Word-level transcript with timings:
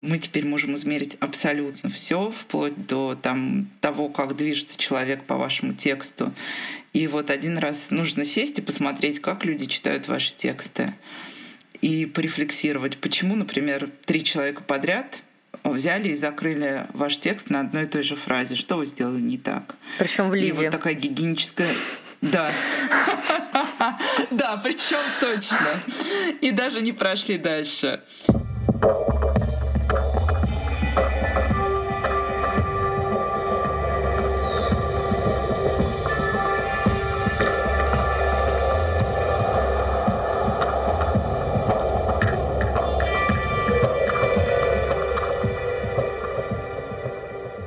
Мы 0.00 0.18
теперь 0.18 0.46
можем 0.46 0.74
измерить 0.76 1.16
абсолютно 1.18 1.90
все, 1.90 2.30
вплоть 2.30 2.86
до 2.86 3.18
там, 3.20 3.68
того, 3.80 4.08
как 4.08 4.36
движется 4.36 4.78
человек 4.78 5.24
по 5.24 5.36
вашему 5.36 5.74
тексту. 5.74 6.32
И 6.92 7.08
вот 7.08 7.30
один 7.30 7.58
раз 7.58 7.90
нужно 7.90 8.24
сесть 8.24 8.58
и 8.58 8.62
посмотреть, 8.62 9.20
как 9.20 9.44
люди 9.44 9.66
читают 9.66 10.06
ваши 10.06 10.32
тексты. 10.32 10.94
И 11.80 12.06
порефлексировать, 12.06 12.98
почему, 12.98 13.34
например, 13.34 13.90
три 14.04 14.22
человека 14.22 14.62
подряд 14.62 15.18
взяли 15.64 16.10
и 16.10 16.14
закрыли 16.14 16.86
ваш 16.92 17.18
текст 17.18 17.50
на 17.50 17.60
одной 17.60 17.84
и 17.84 17.86
той 17.86 18.04
же 18.04 18.14
фразе. 18.14 18.54
Что 18.54 18.76
вы 18.76 18.86
сделали 18.86 19.20
не 19.20 19.36
так? 19.36 19.74
Причем 19.98 20.28
в 20.28 20.34
ливе. 20.34 20.48
И 20.48 20.52
вот 20.52 20.70
такая 20.70 20.94
гигиеническая 20.94 21.72
да. 22.20 22.52
Да, 24.30 24.56
причем 24.58 24.98
точно. 25.20 25.58
И 26.40 26.50
даже 26.50 26.82
не 26.82 26.92
прошли 26.92 27.38
дальше. 27.38 28.00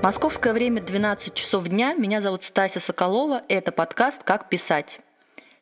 Московское 0.01 0.53
время 0.53 0.81
12 0.81 1.35
часов 1.35 1.67
дня. 1.67 1.93
Меня 1.93 2.21
зовут 2.21 2.41
Стася 2.41 2.79
Соколова. 2.79 3.43
Это 3.47 3.71
подкаст 3.71 4.23
«Как 4.23 4.49
писать». 4.49 4.99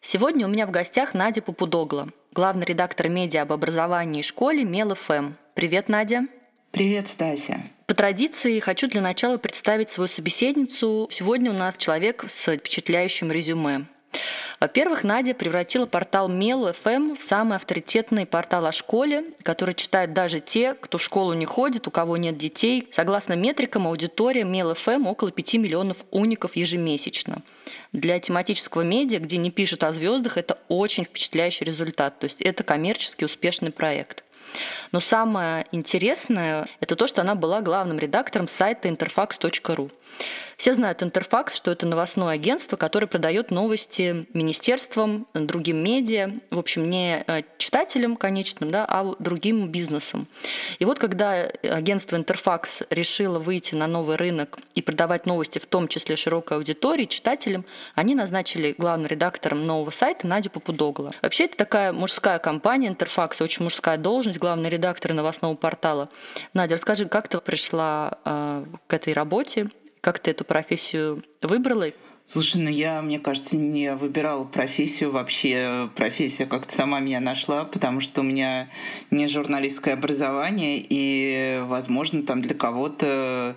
Сегодня 0.02 0.48
у 0.48 0.50
меня 0.50 0.66
в 0.66 0.72
гостях 0.72 1.14
Надя 1.14 1.42
Папудогло, 1.42 2.08
главный 2.32 2.66
редактор 2.66 3.10
медиа 3.10 3.42
об 3.42 3.52
образовании 3.52 4.22
и 4.22 4.24
школе 4.24 4.64
Мел 4.64 4.96
FM. 4.96 5.34
Привет, 5.56 5.90
Надя. 5.90 6.22
Привет, 6.72 7.10
Стася. 7.10 7.62
По 7.86 7.94
традиции 7.94 8.60
хочу 8.60 8.88
для 8.88 9.02
начала 9.02 9.38
представить 9.38 9.90
свою 9.90 10.08
собеседницу. 10.08 11.10
Сегодня 11.12 11.52
у 11.52 11.56
нас 11.56 11.76
человек 11.76 12.24
с 12.26 12.56
впечатляющим 12.56 13.34
резюме. 13.34 13.88
Во-первых, 14.60 15.04
Надя 15.04 15.34
превратила 15.34 15.86
портал 15.86 16.28
Мел 16.28 16.74
FM 16.74 17.16
в 17.16 17.24
самый 17.24 17.56
авторитетный 17.56 18.26
портал 18.26 18.66
о 18.66 18.72
школе, 18.72 19.24
который 19.44 19.74
читают 19.74 20.14
даже 20.14 20.40
те, 20.40 20.74
кто 20.74 20.98
в 20.98 21.04
школу 21.04 21.34
не 21.34 21.46
ходит, 21.46 21.88
у 21.88 21.92
кого 21.92 22.18
нет 22.18 22.38
детей. 22.38 22.88
Согласно 22.92 23.34
метрикам, 23.34 23.88
аудитория 23.88 24.44
Мел 24.44 24.74
FM 24.74 25.08
около 25.08 25.32
5 25.32 25.54
миллионов 25.56 26.04
уников 26.12 26.56
ежемесячно. 26.56 27.42
Для 27.94 28.20
тематического 28.20 28.82
медиа, 28.82 29.20
где 29.20 29.38
не 29.38 29.50
пишут 29.50 29.84
о 29.84 29.94
звездах, 29.94 30.38
это 30.38 30.58
очень 30.68 31.06
впечатляющий 31.06 31.66
результат. 31.66 32.20
То 32.20 32.26
есть 32.26 32.42
это 32.42 32.64
коммерчески 32.64 33.24
успешный 33.24 33.72
проект. 33.72 34.24
Но 34.92 35.00
самое 35.00 35.66
интересное– 35.72 36.68
это 36.80 36.96
то, 36.96 37.08
что 37.08 37.22
она 37.22 37.36
была 37.36 37.62
главным 37.62 38.00
редактором 38.00 38.48
сайта 38.48 38.90
interfax.ru. 38.90 39.92
Все 40.60 40.74
знают 40.74 41.02
Интерфакс, 41.02 41.56
что 41.56 41.72
это 41.72 41.86
новостное 41.86 42.34
агентство, 42.36 42.76
которое 42.76 43.08
продает 43.08 43.50
новости 43.50 44.28
министерствам, 44.34 45.26
другим 45.34 45.82
медиа, 45.82 46.32
в 46.52 46.60
общем, 46.60 46.90
не 46.90 47.24
э, 47.26 47.44
читателям 47.58 48.18
конечным, 48.18 48.70
да, 48.70 48.86
а 48.86 49.16
другим 49.20 49.70
бизнесам. 49.70 50.28
И 50.80 50.84
вот 50.84 51.00
когда 51.00 51.50
агентство 51.64 52.18
Интерфакс 52.18 52.84
решило 52.90 53.40
выйти 53.40 53.74
на 53.76 53.88
новый 53.88 54.18
рынок 54.18 54.60
и 54.76 54.82
продавать 54.82 55.26
новости, 55.26 55.60
в 55.60 55.66
том 55.66 55.88
числе 55.88 56.18
широкой 56.18 56.58
аудитории, 56.58 57.06
читателям, 57.06 57.64
они 57.96 58.14
назначили 58.14 58.76
главным 58.78 59.08
редактором 59.08 59.64
нового 59.64 59.92
сайта 59.92 60.28
Надю 60.28 60.50
Попудогла. 60.50 61.14
Вообще 61.22 61.46
это 61.46 61.56
такая 61.56 61.94
мужская 61.94 62.38
компания 62.38 62.90
Интерфакс, 62.90 63.40
очень 63.40 63.64
мужская 63.64 63.96
должность, 63.96 64.40
главный 64.40 64.70
редактор 64.70 65.14
новостного 65.14 65.56
портала. 65.56 66.10
Надя, 66.54 66.76
расскажи, 66.76 67.06
как 67.06 67.30
ты 67.30 67.40
пришла 67.40 68.18
э, 68.26 68.66
к 68.88 68.94
этой 68.94 69.14
работе 69.14 69.70
как 70.02 70.20
ты 70.20 70.32
эту 70.32 70.44
профессию 70.44 71.24
выбрала? 71.42 71.88
Слушай, 72.32 72.62
ну 72.62 72.70
я, 72.70 73.02
мне 73.02 73.18
кажется, 73.18 73.58
не 73.58 73.96
выбирала 73.96 74.44
профессию 74.44 75.10
вообще. 75.10 75.90
Профессия 75.96 76.46
как-то 76.46 76.72
сама 76.72 77.00
меня 77.00 77.20
нашла, 77.20 77.66
потому 77.66 78.02
что 78.02 78.22
у 78.22 78.24
меня 78.24 78.70
не 79.10 79.28
журналистское 79.28 79.96
образование, 79.96 80.78
и, 80.78 81.60
возможно, 81.64 82.22
там 82.22 82.44
для 82.44 82.54
кого-то 82.54 83.56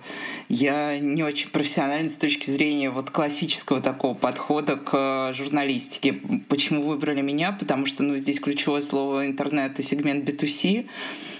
я 0.49 0.97
не 0.97 1.21
очень 1.21 1.51
профессиональна 1.51 2.09
с 2.09 2.15
точки 2.15 2.49
зрения 2.49 2.89
вот 2.89 3.11
классического 3.11 3.79
такого 3.79 4.15
подхода 4.15 4.75
к 4.75 5.33
журналистике. 5.33 6.13
Почему 6.49 6.81
выбрали 6.81 7.21
меня? 7.21 7.51
Потому 7.51 7.85
что, 7.85 8.01
ну, 8.01 8.17
здесь 8.17 8.39
ключевое 8.39 8.81
слово 8.81 9.27
интернет 9.27 9.79
и 9.79 9.83
сегмент 9.83 10.27
B2C. 10.27 10.87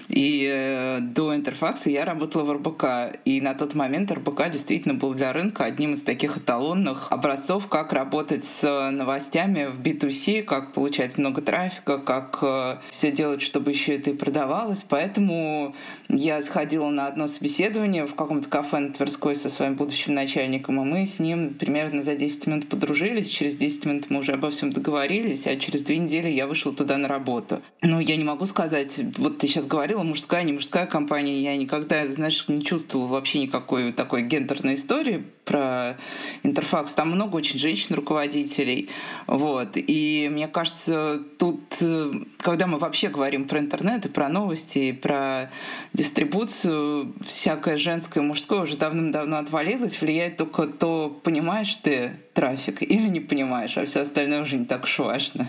И 0.08 0.48
э, 0.52 1.00
до 1.00 1.34
Интерфакса 1.34 1.90
я 1.90 2.04
работала 2.04 2.44
в 2.44 2.52
РБК. 2.52 3.18
И 3.24 3.40
на 3.40 3.54
тот 3.54 3.74
момент 3.74 4.12
РБК 4.12 4.50
действительно 4.50 4.94
был 4.94 5.14
для 5.14 5.32
рынка 5.32 5.64
одним 5.64 5.94
из 5.94 6.02
таких 6.02 6.36
эталонных 6.36 7.10
образцов, 7.10 7.68
как 7.68 7.92
работать 7.92 8.44
с 8.44 8.90
новостями 8.90 9.66
в 9.66 9.80
B2C, 9.80 10.42
как 10.42 10.72
получать 10.72 11.18
много 11.18 11.42
трафика, 11.42 11.98
как 11.98 12.38
э, 12.42 12.76
все 12.90 13.10
делать, 13.10 13.42
чтобы 13.42 13.70
еще 13.70 13.96
это 13.96 14.10
и 14.10 14.14
продавалось. 14.14 14.84
Поэтому 14.88 15.74
я 16.08 16.42
сходила 16.42 16.90
на 16.90 17.06
одно 17.06 17.26
собеседование 17.26 18.06
в 18.06 18.14
каком-то 18.14 18.48
кафе 18.48 18.78
на 18.78 18.92
Тверской 18.92 19.36
со 19.36 19.50
своим 19.50 19.74
будущим 19.74 20.14
начальником, 20.14 20.80
и 20.80 20.84
мы 20.84 21.06
с 21.06 21.18
ним 21.18 21.54
примерно 21.54 22.02
за 22.02 22.14
10 22.14 22.46
минут 22.46 22.68
подружились. 22.68 23.28
Через 23.28 23.56
10 23.56 23.86
минут 23.86 24.10
мы 24.10 24.20
уже 24.20 24.32
обо 24.32 24.50
всем 24.50 24.72
договорились, 24.72 25.46
а 25.46 25.56
через 25.56 25.82
две 25.82 25.98
недели 25.98 26.28
я 26.28 26.46
вышла 26.46 26.72
туда 26.72 26.98
на 26.98 27.08
работу. 27.08 27.62
Ну, 27.82 28.00
я 28.00 28.16
не 28.16 28.24
могу 28.24 28.46
сказать, 28.46 29.00
вот 29.18 29.38
ты 29.38 29.46
сейчас 29.46 29.66
говорила, 29.94 30.08
мужская, 30.08 30.42
не 30.42 30.52
мужская 30.52 30.86
компания, 30.86 31.42
я 31.42 31.56
никогда, 31.56 32.06
знаешь, 32.06 32.48
не 32.48 32.62
чувствовала 32.64 33.06
вообще 33.06 33.40
никакой 33.40 33.92
такой 33.92 34.22
гендерной 34.22 34.74
истории 34.74 35.24
про 35.44 35.96
интерфакс. 36.42 36.94
Там 36.94 37.10
много 37.10 37.36
очень 37.36 37.58
женщин-руководителей. 37.58 38.88
Вот. 39.26 39.70
И 39.74 40.28
мне 40.32 40.48
кажется, 40.48 41.20
тут, 41.38 41.60
э, 41.80 42.12
когда 42.38 42.66
мы 42.66 42.78
вообще 42.78 43.08
говорим 43.08 43.46
про 43.46 43.58
интернет 43.58 44.06
и 44.06 44.08
про 44.08 44.28
новости, 44.28 44.78
и 44.78 44.92
про 44.92 45.50
дистрибуцию, 45.92 47.14
всякое 47.24 47.76
женское 47.76 48.20
и 48.20 48.26
мужское 48.26 48.60
уже 48.60 48.76
давным-давно 48.76 49.36
отвалилось. 49.38 50.00
Влияет 50.00 50.38
только 50.38 50.64
то, 50.66 51.20
понимаешь 51.22 51.76
ты 51.82 52.12
трафик 52.32 52.82
или 52.82 53.06
не 53.08 53.20
понимаешь, 53.20 53.76
а 53.76 53.84
все 53.84 54.00
остальное 54.00 54.42
уже 54.42 54.56
не 54.56 54.64
так 54.64 54.84
уж 54.84 54.98
важно. 54.98 55.46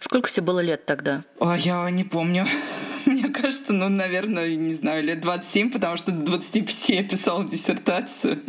Сколько 0.00 0.30
тебе 0.30 0.44
было 0.44 0.60
лет 0.60 0.84
тогда? 0.84 1.24
А 1.40 1.56
я 1.56 1.88
не 1.90 2.04
помню. 2.04 2.46
Кажется, 3.40 3.72
ну, 3.74 3.90
наверное, 3.90 4.56
не 4.56 4.72
знаю, 4.72 5.04
лет 5.04 5.20
27, 5.20 5.70
потому 5.70 5.98
что 5.98 6.10
до 6.10 6.24
25 6.24 6.88
я 6.88 7.04
писала 7.04 7.44
диссертацию. 7.44 8.42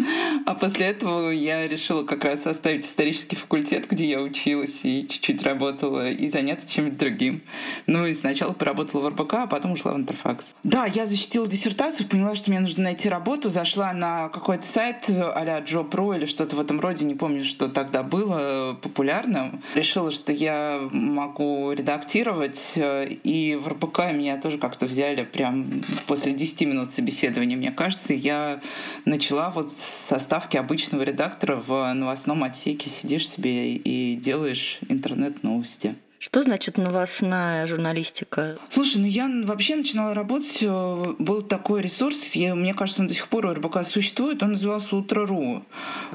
А 0.45 0.55
после 0.55 0.87
этого 0.87 1.29
я 1.29 1.67
решила 1.67 2.03
как 2.03 2.23
раз 2.23 2.47
оставить 2.47 2.85
исторический 2.85 3.35
факультет, 3.35 3.87
где 3.89 4.09
я 4.09 4.21
училась 4.21 4.79
и 4.83 5.05
чуть-чуть 5.07 5.43
работала, 5.43 6.09
и 6.09 6.29
заняться 6.29 6.69
чем-то 6.69 6.97
другим. 6.97 7.41
Ну 7.85 8.05
и 8.05 8.13
сначала 8.13 8.53
поработала 8.53 9.01
в 9.01 9.09
РБК, 9.09 9.33
а 9.33 9.47
потом 9.47 9.73
ушла 9.73 9.93
в 9.93 9.97
Интерфакс. 9.97 10.53
Да, 10.63 10.85
я 10.85 11.05
защитила 11.05 11.47
диссертацию, 11.47 12.07
поняла, 12.07 12.35
что 12.35 12.49
мне 12.49 12.61
нужно 12.61 12.83
найти 12.83 13.09
работу, 13.09 13.49
зашла 13.49 13.91
на 13.91 14.29
какой-то 14.29 14.65
сайт 14.65 15.09
а-ля 15.09 15.59
Job.ru 15.59 16.17
или 16.17 16.25
что-то 16.25 16.55
в 16.55 16.61
этом 16.61 16.79
роде, 16.79 17.03
не 17.03 17.15
помню, 17.15 17.43
что 17.43 17.67
тогда 17.67 18.03
было 18.03 18.77
популярным. 18.81 19.61
Решила, 19.75 20.11
что 20.11 20.31
я 20.31 20.79
могу 20.91 21.73
редактировать, 21.73 22.73
и 22.75 23.59
в 23.61 23.67
РБК 23.67 24.13
меня 24.13 24.37
тоже 24.37 24.57
как-то 24.77 24.85
взяли 24.85 25.23
прям 25.23 25.81
после 26.05 26.33
10 26.33 26.61
минут 26.61 26.91
собеседования, 26.91 27.57
мне 27.57 27.71
кажется, 27.71 28.13
я 28.13 28.61
начала 29.05 29.49
вот 29.49 29.71
со 29.71 30.19
ставки 30.19 30.55
обычного 30.55 31.01
редактора 31.01 31.55
в 31.55 31.91
новостном 31.93 32.43
отсеке. 32.43 32.87
Сидишь 32.87 33.27
себе 33.27 33.73
и 33.73 34.15
делаешь 34.15 34.77
интернет-новости. 34.87 35.95
Что 36.19 36.41
значит 36.41 36.79
новостная 36.79 37.67
журналистика? 37.67 38.57
Слушай, 38.71 39.01
ну 39.01 39.05
я 39.05 39.29
вообще 39.45 39.75
начинала 39.75 40.15
работать, 40.15 40.57
э, 40.61 41.13
был 41.19 41.43
такой 41.43 41.83
ресурс, 41.83 42.31
я, 42.33 42.55
мне 42.55 42.73
кажется, 42.73 43.01
он 43.03 43.07
до 43.07 43.13
сих 43.13 43.27
пор 43.27 43.45
у 43.45 43.53
РБК 43.53 43.83
существует, 43.85 44.41
он 44.41 44.53
назывался 44.53 44.95
Утро.ру. 44.95 45.63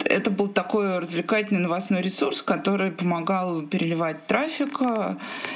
Это 0.05 0.33
был 0.33 0.49
такой 0.49 0.99
развлекательный 0.99 1.61
новостной 1.61 2.03
ресурс, 2.03 2.43
который 2.43 2.91
помогал 2.91 3.63
переливать 3.63 4.27
трафик, 4.27 4.81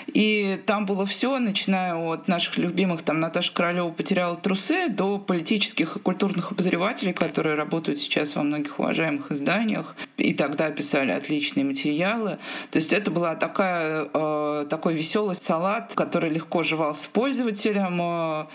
и 0.06 0.60
там 0.64 0.87
было 0.87 1.06
все, 1.06 1.40
начиная 1.40 1.96
от 1.96 2.28
наших 2.28 2.56
любимых, 2.58 3.02
там 3.02 3.19
Наташа 3.19 3.52
Королева 3.52 3.90
потеряла 3.90 4.37
трусы, 4.37 4.88
до 4.88 5.19
политических 5.19 5.96
и 5.96 5.98
культурных 5.98 6.52
обозревателей, 6.52 7.12
которые 7.12 7.56
работают 7.56 7.98
сейчас 7.98 8.37
во 8.37 8.44
многих 8.44 8.78
уважаемых 8.78 9.32
изданиях. 9.32 9.96
И 10.16 10.32
тогда 10.32 10.70
писали 10.70 11.10
отличные 11.10 11.64
материалы. 11.64 12.38
То 12.70 12.76
есть 12.76 12.92
это 12.92 13.10
была 13.10 13.34
такая, 13.34 14.08
э, 14.12 14.66
такой 14.68 14.94
веселый 14.94 15.36
салат, 15.36 15.92
который 15.94 16.30
легко 16.30 16.62
жевался 16.62 17.08
пользователям 17.12 18.00
э, 18.00 18.46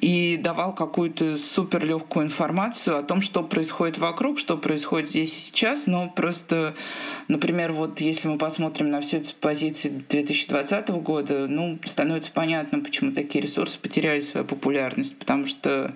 и 0.00 0.38
давал 0.42 0.74
какую-то 0.74 1.36
супер 1.36 1.84
легкую 1.84 2.26
информацию 2.26 2.96
о 2.96 3.02
том, 3.02 3.20
что 3.20 3.42
происходит 3.42 3.98
вокруг, 3.98 4.38
что 4.38 4.56
происходит 4.56 5.10
здесь 5.10 5.36
и 5.36 5.40
сейчас. 5.40 5.86
Но 5.86 6.08
просто, 6.08 6.74
например, 7.28 7.72
вот 7.72 8.00
если 8.00 8.28
мы 8.28 8.38
посмотрим 8.38 8.90
на 8.90 9.00
всю 9.00 9.18
эту 9.18 9.34
позицию 9.40 10.02
2020 10.08 10.88
года, 11.02 11.46
ну, 11.46 11.78
становится 11.84 12.32
понятно, 12.32 12.80
почему 12.80 13.12
такие 13.12 13.42
ресурсы 13.42 13.78
потеряли 13.78 14.20
свою 14.20 14.46
популярность, 14.46 15.18
потому 15.18 15.46
что 15.46 15.94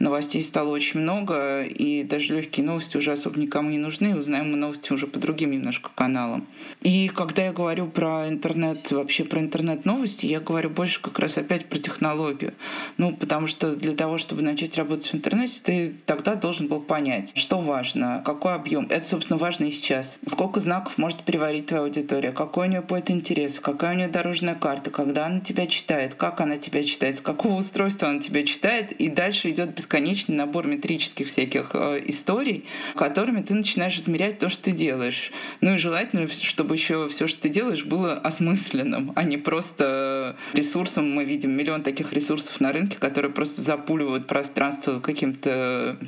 новостей 0.00 0.42
стало 0.42 0.70
очень 0.70 1.00
много, 1.00 1.62
и 1.62 2.02
даже 2.02 2.34
легкие 2.34 2.66
новости 2.66 2.96
уже 2.96 3.12
особо 3.12 3.38
никому 3.38 3.70
не 3.70 3.78
нужны. 3.78 4.16
Узнаем 4.16 4.55
мы 4.56 4.60
новости 4.60 4.92
уже 4.92 5.06
по 5.06 5.18
другим 5.18 5.50
немножко 5.50 5.90
каналам. 5.94 6.46
И 6.82 7.08
когда 7.08 7.44
я 7.44 7.52
говорю 7.52 7.86
про 7.86 8.28
интернет, 8.28 8.90
вообще 8.90 9.24
про 9.24 9.40
интернет-новости, 9.40 10.26
я 10.26 10.40
говорю 10.40 10.70
больше 10.70 11.00
как 11.00 11.18
раз 11.18 11.38
опять 11.38 11.66
про 11.66 11.78
технологию. 11.78 12.54
Ну, 12.96 13.14
потому 13.14 13.46
что 13.46 13.76
для 13.76 13.92
того, 13.92 14.18
чтобы 14.18 14.42
начать 14.42 14.76
работать 14.76 15.12
в 15.12 15.14
интернете, 15.14 15.60
ты 15.62 15.94
тогда 16.06 16.34
должен 16.34 16.68
был 16.68 16.80
понять, 16.80 17.32
что 17.34 17.60
важно, 17.60 18.22
какой 18.24 18.54
объем. 18.54 18.86
Это, 18.90 19.06
собственно, 19.06 19.38
важно 19.38 19.66
и 19.66 19.70
сейчас. 19.70 20.18
Сколько 20.26 20.60
знаков 20.60 20.98
может 20.98 21.22
переварить 21.22 21.66
твоя 21.66 21.82
аудитория, 21.82 22.32
какой 22.32 22.68
у 22.68 22.70
нее 22.70 22.80
будет 22.80 23.10
интерес, 23.10 23.60
какая 23.60 23.94
у 23.94 23.96
нее 23.96 24.08
дорожная 24.08 24.54
карта, 24.54 24.90
когда 24.90 25.26
она 25.26 25.40
тебя 25.40 25.66
читает, 25.66 26.14
как 26.14 26.40
она 26.40 26.56
тебя 26.56 26.82
читает, 26.82 27.16
с 27.16 27.20
какого 27.20 27.54
устройства 27.54 28.08
она 28.08 28.20
тебя 28.20 28.44
читает, 28.44 28.92
и 28.92 29.08
дальше 29.08 29.50
идет 29.50 29.74
бесконечный 29.74 30.36
набор 30.36 30.66
метрических 30.66 31.28
всяких 31.28 31.70
э, 31.74 32.02
историй, 32.06 32.64
которыми 32.94 33.42
ты 33.42 33.54
начинаешь 33.54 33.98
измерять 33.98 34.38
то, 34.38 34.45
что 34.48 34.64
ты 34.64 34.72
делаешь. 34.72 35.32
Ну 35.60 35.74
и 35.74 35.78
желательно, 35.78 36.28
чтобы 36.28 36.74
еще 36.74 37.08
все, 37.08 37.26
что 37.26 37.42
ты 37.42 37.48
делаешь, 37.48 37.84
было 37.84 38.14
осмысленным, 38.14 39.12
а 39.14 39.24
не 39.24 39.36
просто 39.36 40.36
ресурсом. 40.52 41.10
Мы 41.12 41.24
видим 41.24 41.52
миллион 41.52 41.82
таких 41.82 42.12
ресурсов 42.12 42.60
на 42.60 42.72
рынке, 42.72 42.96
которые 42.98 43.32
просто 43.32 43.62
запуливают 43.62 44.26
пространство 44.26 45.00
каким-то 45.00 45.98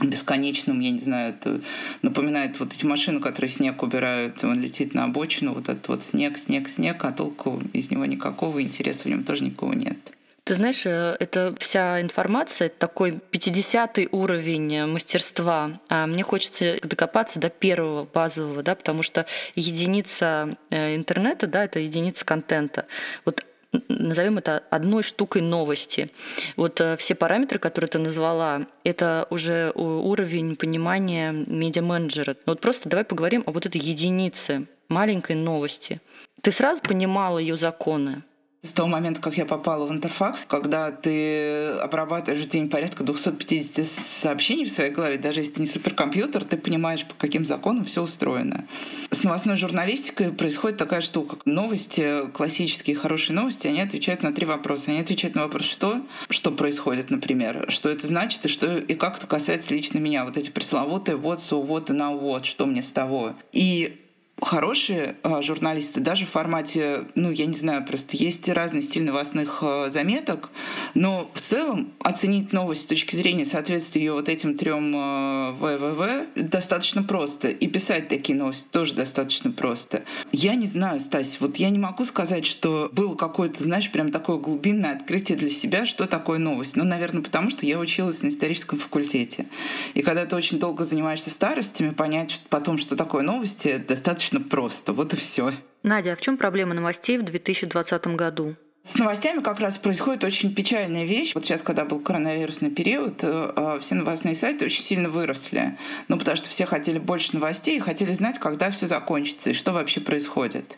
бесконечным, 0.00 0.80
я 0.80 0.90
не 0.90 0.98
знаю, 0.98 1.30
это 1.30 1.60
напоминает 2.02 2.58
вот 2.58 2.74
эти 2.74 2.84
машины, 2.84 3.20
которые 3.20 3.50
снег 3.50 3.82
убирают, 3.82 4.42
он 4.42 4.60
летит 4.60 4.92
на 4.92 5.04
обочину, 5.04 5.54
вот 5.54 5.68
этот 5.68 5.86
вот 5.88 6.02
снег, 6.02 6.36
снег, 6.36 6.68
снег, 6.68 7.04
а 7.04 7.12
толку 7.12 7.62
из 7.72 7.90
него 7.90 8.04
никакого, 8.04 8.60
интереса 8.60 9.04
в 9.04 9.06
нем 9.06 9.22
тоже 9.22 9.44
никого 9.44 9.72
нет. 9.72 9.98
Ты 10.44 10.52
знаешь, 10.54 10.84
э, 10.84 11.16
это 11.20 11.54
вся 11.58 12.02
информация, 12.02 12.66
это 12.66 12.78
такой 12.78 13.18
50 13.30 14.00
уровень 14.12 14.84
мастерства. 14.84 15.80
А 15.88 16.06
мне 16.06 16.22
хочется 16.22 16.76
докопаться 16.82 17.40
до 17.40 17.48
первого 17.48 18.04
базового, 18.04 18.62
да, 18.62 18.74
потому 18.74 19.02
что 19.02 19.24
единица 19.54 20.58
э, 20.68 20.96
интернета, 20.96 21.46
да, 21.46 21.64
это 21.64 21.78
единица 21.78 22.26
контента. 22.26 22.84
Вот 23.24 23.46
назовем 23.88 24.36
это 24.36 24.62
одной 24.68 25.02
штукой 25.02 25.40
новости. 25.40 26.10
Вот 26.56 26.78
э, 26.78 26.98
все 26.98 27.14
параметры, 27.14 27.58
которые 27.58 27.88
ты 27.88 27.98
назвала, 27.98 28.66
это 28.84 29.26
уже 29.30 29.72
уровень 29.74 30.56
понимания 30.56 31.32
медиа-менеджера. 31.32 32.36
Вот 32.44 32.60
просто 32.60 32.90
давай 32.90 33.06
поговорим 33.06 33.44
о 33.46 33.52
вот 33.52 33.64
этой 33.64 33.80
единице 33.80 34.66
маленькой 34.90 35.36
новости. 35.36 36.02
Ты 36.42 36.52
сразу 36.52 36.82
понимала 36.82 37.38
ее 37.38 37.56
законы? 37.56 38.22
С 38.64 38.72
того 38.72 38.88
момента, 38.88 39.20
как 39.20 39.36
я 39.36 39.44
попала 39.44 39.84
в 39.84 39.92
Интерфакс, 39.92 40.46
когда 40.48 40.90
ты 40.90 41.66
обрабатываешь 41.82 42.46
в 42.46 42.48
день 42.48 42.70
порядка 42.70 43.04
250 43.04 43.84
сообщений 43.84 44.64
в 44.64 44.70
своей 44.70 44.90
голове, 44.90 45.18
даже 45.18 45.40
если 45.40 45.52
ты 45.52 45.60
не 45.60 45.66
суперкомпьютер, 45.66 46.44
ты 46.44 46.56
понимаешь, 46.56 47.04
по 47.04 47.12
каким 47.12 47.44
законам 47.44 47.84
все 47.84 48.02
устроено. 48.02 48.64
С 49.10 49.22
новостной 49.22 49.58
журналистикой 49.58 50.32
происходит 50.32 50.78
такая 50.78 51.02
штука. 51.02 51.36
Новости, 51.44 52.26
классические 52.32 52.96
хорошие 52.96 53.36
новости, 53.36 53.66
они 53.66 53.82
отвечают 53.82 54.22
на 54.22 54.32
три 54.32 54.46
вопроса. 54.46 54.92
Они 54.92 55.00
отвечают 55.00 55.34
на 55.34 55.42
вопрос, 55.42 55.66
что, 55.66 56.00
что 56.30 56.50
происходит, 56.50 57.10
например, 57.10 57.66
что 57.68 57.90
это 57.90 58.06
значит 58.06 58.46
и, 58.46 58.48
что, 58.48 58.78
и 58.78 58.94
как 58.94 59.18
это 59.18 59.26
касается 59.26 59.74
лично 59.74 59.98
меня. 59.98 60.24
Вот 60.24 60.38
эти 60.38 60.48
пресловутые 60.48 61.16
вот, 61.16 61.40
so 61.40 61.62
what 61.62 61.92
и 61.92 61.94
now 61.94 62.18
what, 62.18 62.44
что 62.44 62.64
мне 62.64 62.82
с 62.82 62.88
того. 62.88 63.34
И 63.52 64.00
хорошие 64.40 65.16
э, 65.22 65.42
журналисты, 65.42 66.00
даже 66.00 66.26
в 66.26 66.30
формате, 66.30 67.04
ну, 67.14 67.30
я 67.30 67.46
не 67.46 67.54
знаю, 67.54 67.84
просто 67.84 68.16
есть 68.16 68.48
разный 68.48 68.82
стиль 68.82 69.04
новостных 69.04 69.58
э, 69.62 69.90
заметок, 69.90 70.50
но 70.94 71.30
в 71.34 71.40
целом 71.40 71.92
оценить 72.00 72.52
новость 72.52 72.82
с 72.82 72.86
точки 72.86 73.14
зрения 73.14 73.46
соответствия 73.46 74.02
ее 74.02 74.12
вот 74.12 74.28
этим 74.28 74.56
трем 74.56 74.94
э, 74.94 75.52
ВВВ 75.52 76.26
достаточно 76.34 77.02
просто. 77.02 77.48
И 77.48 77.68
писать 77.68 78.08
такие 78.08 78.36
новости 78.36 78.66
тоже 78.70 78.94
достаточно 78.94 79.50
просто. 79.50 80.02
Я 80.32 80.54
не 80.56 80.66
знаю, 80.66 81.00
Стась, 81.00 81.38
вот 81.40 81.56
я 81.56 81.70
не 81.70 81.78
могу 81.78 82.04
сказать, 82.04 82.44
что 82.44 82.90
было 82.92 83.14
какое-то, 83.14 83.62
знаешь, 83.62 83.90
прям 83.90 84.10
такое 84.10 84.38
глубинное 84.38 84.94
открытие 84.94 85.38
для 85.38 85.50
себя, 85.50 85.86
что 85.86 86.06
такое 86.06 86.38
новость. 86.38 86.76
Ну, 86.76 86.84
наверное, 86.84 87.22
потому 87.22 87.50
что 87.50 87.66
я 87.66 87.78
училась 87.78 88.22
на 88.22 88.28
историческом 88.28 88.78
факультете. 88.78 89.46
И 89.94 90.02
когда 90.02 90.26
ты 90.26 90.34
очень 90.34 90.58
долго 90.58 90.84
занимаешься 90.84 91.30
старостями, 91.30 91.90
понять 91.90 92.40
потом, 92.48 92.78
что 92.78 92.96
такое 92.96 93.22
новости, 93.22 93.76
достаточно 93.76 94.23
достаточно 94.24 94.40
просто. 94.40 94.92
Вот 94.92 95.12
и 95.12 95.16
все. 95.16 95.52
Надя, 95.82 96.12
а 96.12 96.16
в 96.16 96.20
чем 96.20 96.36
проблема 96.36 96.74
новостей 96.74 97.18
в 97.18 97.22
2020 97.22 98.06
году? 98.08 98.56
С 98.86 98.96
новостями 98.96 99.40
как 99.40 99.60
раз 99.60 99.78
происходит 99.78 100.24
очень 100.24 100.54
печальная 100.54 101.06
вещь. 101.06 101.34
Вот 101.34 101.46
сейчас, 101.46 101.62
когда 101.62 101.86
был 101.86 102.00
коронавирусный 102.00 102.70
период, 102.70 103.20
э, 103.24 103.52
э, 103.56 103.78
все 103.80 103.94
новостные 103.94 104.34
сайты 104.34 104.66
очень 104.66 104.82
сильно 104.82 105.08
выросли. 105.08 105.78
Ну, 106.08 106.18
потому 106.18 106.36
что 106.36 106.50
все 106.50 106.66
хотели 106.66 106.98
больше 106.98 107.32
новостей 107.32 107.78
и 107.78 107.80
хотели 107.80 108.12
знать, 108.12 108.38
когда 108.38 108.70
все 108.70 108.86
закончится 108.86 109.50
и 109.50 109.54
что 109.54 109.72
вообще 109.72 110.02
происходит. 110.02 110.76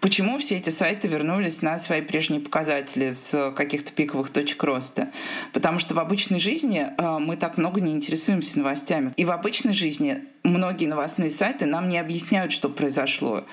Почему 0.00 0.38
все 0.38 0.56
эти 0.56 0.70
сайты 0.70 1.06
вернулись 1.06 1.60
на 1.60 1.78
свои 1.78 2.00
прежние 2.00 2.40
показатели 2.40 3.12
с 3.12 3.52
каких-то 3.54 3.92
пиковых 3.92 4.30
точек 4.30 4.62
роста? 4.62 5.10
Потому 5.52 5.80
что 5.80 5.94
в 5.94 6.00
обычной 6.00 6.40
жизни 6.40 6.86
э, 6.96 7.18
мы 7.18 7.36
так 7.36 7.58
много 7.58 7.82
не 7.82 7.92
интересуемся 7.92 8.58
новостями. 8.58 9.12
И 9.18 9.26
в 9.26 9.30
обычной 9.30 9.74
жизни 9.74 10.24
многие 10.44 10.86
новостные 10.86 11.28
сайты 11.28 11.66
нам 11.66 11.90
не 11.90 11.98
объясняют, 11.98 12.52
что 12.52 12.70
произошло. 12.70 13.44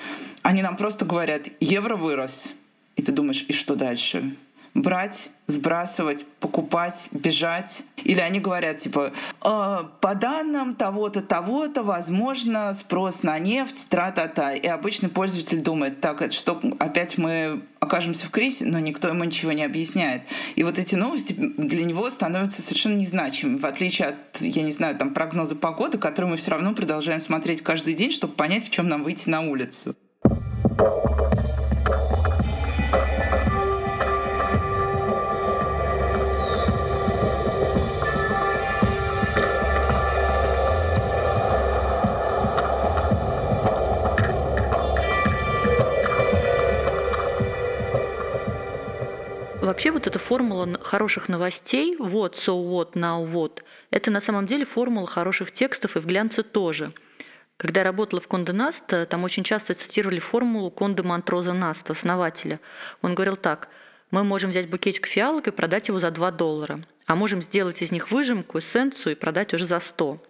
Они 0.44 0.62
нам 0.62 0.78
просто 0.78 1.04
говорят, 1.04 1.50
евро 1.60 1.98
вырос, 1.98 2.54
и 3.02 3.04
ты 3.04 3.12
думаешь, 3.12 3.46
и 3.48 3.54
что 3.54 3.76
дальше? 3.76 4.36
брать, 4.74 5.32
сбрасывать, 5.48 6.26
покупать, 6.40 7.10
бежать. 7.12 7.82
Или 8.04 8.20
они 8.20 8.40
говорят, 8.40 8.78
типа, 8.78 9.12
э, 9.44 9.78
по 10.00 10.16
данным 10.16 10.76
того-то, 10.76 11.22
того-то, 11.22 11.84
возможно, 11.84 12.74
спрос 12.74 13.24
на 13.24 13.38
нефть, 13.38 13.90
тра-та-та. 13.90 14.54
И 14.54 14.66
обычный 14.68 15.10
пользователь 15.10 15.62
думает, 15.62 16.00
так, 16.00 16.22
это 16.22 16.34
что, 16.34 16.60
опять 16.80 17.18
мы 17.18 17.64
окажемся 17.80 18.26
в 18.26 18.30
кризисе, 18.30 18.66
но 18.66 18.80
никто 18.80 19.10
ему 19.10 19.24
ничего 19.24 19.52
не 19.52 19.64
объясняет. 19.64 20.24
И 20.56 20.64
вот 20.64 20.80
эти 20.80 20.96
новости 20.96 21.34
для 21.34 21.84
него 21.84 22.10
становятся 22.10 22.62
совершенно 22.62 22.96
незначимыми, 22.96 23.58
в 23.58 23.66
отличие 23.66 24.10
от, 24.10 24.40
я 24.40 24.64
не 24.64 24.72
знаю, 24.72 24.96
там 24.96 25.14
прогноза 25.14 25.56
погоды, 25.56 25.98
которые 25.98 26.32
мы 26.32 26.38
все 26.38 26.52
равно 26.52 26.74
продолжаем 26.74 27.20
смотреть 27.20 27.62
каждый 27.62 27.94
день, 27.94 28.12
чтобы 28.12 28.34
понять, 28.34 28.64
в 28.64 28.70
чем 28.70 28.88
нам 28.88 29.04
выйти 29.04 29.30
на 29.30 29.42
улицу. 29.42 29.96
Эта 50.12 50.20
формула 50.20 50.78
хороших 50.82 51.30
новостей, 51.30 51.96
вот, 51.98 52.36
so 52.36 52.62
what, 52.62 52.96
now 52.96 53.26
what, 53.26 53.64
это 53.92 54.12
на 54.12 54.20
самом 54.20 54.46
деле 54.46 54.66
формула 54.66 55.08
хороших 55.08 55.54
текстов 55.54 55.96
и 55.96 56.00
в 56.00 56.06
глянце 56.06 56.44
тоже. 56.44 56.92
Когда 57.56 57.80
я 57.80 57.86
работала 57.86 58.20
в 58.20 58.28
Конде 58.28 58.52
Наста, 58.52 59.06
там 59.06 59.24
очень 59.24 59.46
часто 59.46 59.74
цитировали 59.74 60.20
формулу 60.20 60.70
Конде 60.70 61.02
Монтроза 61.02 61.54
Наста, 61.54 61.94
основателя. 61.94 62.60
Он 63.02 63.16
говорил 63.16 63.38
так, 63.38 63.70
мы 64.10 64.26
можем 64.26 64.50
взять 64.50 64.70
букетик 64.70 65.08
фиалок 65.08 65.48
и 65.48 65.52
продать 65.52 65.88
его 65.88 65.98
за 65.98 66.12
2 66.12 66.32
доллара, 66.32 66.84
а 67.06 67.16
можем 67.16 67.42
сделать 67.42 67.82
из 67.82 67.94
них 67.94 68.12
выжимку, 68.12 68.60
эссенцию 68.60 69.14
и 69.14 69.16
продать 69.16 69.54
уже 69.54 69.66
за 69.66 69.80
100. 69.80 70.22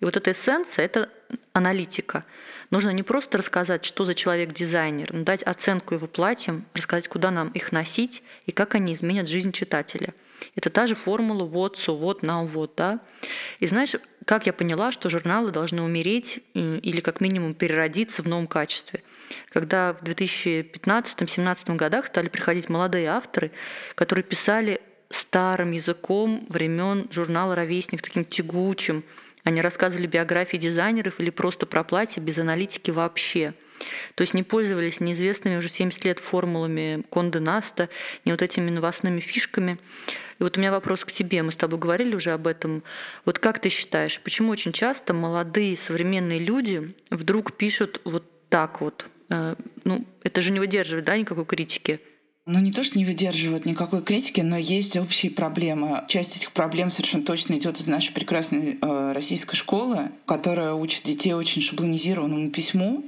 И 0.00 0.04
вот 0.04 0.16
эта 0.16 0.32
эссенция– 0.32 0.84
это 0.86 1.08
аналитика. 1.52 2.24
Нужно 2.70 2.90
не 2.90 3.02
просто 3.02 3.38
рассказать, 3.38 3.84
что 3.84 4.04
за 4.04 4.14
человек-дизайнер, 4.14 5.12
но 5.12 5.24
дать 5.24 5.42
оценку 5.42 5.94
его 5.94 6.06
платьям, 6.06 6.64
рассказать, 6.74 7.08
куда 7.08 7.30
нам 7.30 7.48
их 7.48 7.72
носить 7.72 8.22
и 8.46 8.52
как 8.52 8.74
они 8.74 8.94
изменят 8.94 9.28
жизнь 9.28 9.52
читателя. 9.52 10.14
Это 10.56 10.70
та 10.70 10.86
же 10.86 10.94
формула 10.94 11.44
вот, 11.44 11.76
so 11.76 11.96
вот, 11.96 12.22
now 12.22 12.46
вот, 12.46 12.74
да. 12.76 13.00
И 13.58 13.66
знаешь, 13.66 13.96
как 14.24 14.46
я 14.46 14.52
поняла, 14.52 14.90
что 14.92 15.10
журналы 15.10 15.50
должны 15.50 15.82
умереть 15.82 16.40
или 16.54 17.00
как 17.00 17.20
минимум 17.20 17.54
переродиться 17.54 18.22
в 18.22 18.28
новом 18.28 18.46
качестве. 18.46 19.02
Когда 19.50 19.94
в 19.94 20.02
2015-2017 20.02 21.76
годах 21.76 22.06
стали 22.06 22.28
приходить 22.28 22.68
молодые 22.68 23.08
авторы, 23.08 23.50
которые 23.94 24.24
писали 24.24 24.80
старым 25.10 25.72
языком 25.72 26.46
времен 26.48 27.08
журнала 27.10 27.54
«Ровесник», 27.54 28.00
таким 28.00 28.24
тягучим, 28.24 29.04
Они 29.44 29.60
рассказывали 29.60 30.06
биографии 30.06 30.56
дизайнеров 30.56 31.20
или 31.20 31.30
просто 31.30 31.66
про 31.66 31.84
платье 31.84 32.22
без 32.22 32.38
аналитики 32.38 32.90
вообще. 32.90 33.54
То 34.14 34.22
есть 34.22 34.34
не 34.34 34.42
пользовались 34.42 35.00
неизвестными 35.00 35.56
уже 35.56 35.68
70 35.68 36.04
лет 36.04 36.18
формулами 36.18 37.02
Конде 37.10 37.40
Наста, 37.40 37.88
не 38.24 38.32
вот 38.32 38.42
этими 38.42 38.70
новостными 38.70 39.20
фишками. 39.20 39.78
И 40.38 40.42
вот 40.42 40.56
у 40.56 40.60
меня 40.60 40.70
вопрос 40.70 41.04
к 41.04 41.12
тебе. 41.12 41.42
Мы 41.42 41.52
с 41.52 41.56
тобой 41.56 41.78
говорили 41.78 42.14
уже 42.14 42.32
об 42.32 42.46
этом. 42.46 42.82
Вот 43.24 43.38
как 43.38 43.58
ты 43.58 43.68
считаешь, 43.68 44.20
почему 44.20 44.52
очень 44.52 44.72
часто 44.72 45.14
молодые 45.14 45.76
современные 45.76 46.38
люди 46.38 46.92
вдруг 47.10 47.56
пишут 47.56 48.00
вот 48.04 48.24
так 48.48 48.80
вот? 48.80 49.06
Э, 49.30 49.54
ну, 49.84 50.04
это 50.22 50.40
же 50.42 50.52
не 50.52 50.60
выдерживает, 50.60 51.04
да, 51.04 51.16
никакой 51.16 51.46
критики. 51.46 52.00
Ну, 52.52 52.58
не 52.58 52.72
то, 52.72 52.82
что 52.82 52.98
не 52.98 53.04
выдерживают 53.04 53.64
никакой 53.64 54.02
критики, 54.02 54.40
но 54.40 54.56
есть 54.56 54.96
общие 54.96 55.30
проблемы. 55.30 56.02
Часть 56.08 56.36
этих 56.36 56.50
проблем 56.50 56.90
совершенно 56.90 57.22
точно 57.22 57.54
идет 57.54 57.78
из 57.78 57.86
нашей 57.86 58.12
прекрасной 58.12 58.76
э, 58.82 59.12
российской 59.12 59.54
школы, 59.54 60.10
которая 60.26 60.72
учит 60.72 61.04
детей 61.04 61.32
очень 61.32 61.62
шаблонизированному 61.62 62.50
письму 62.50 63.04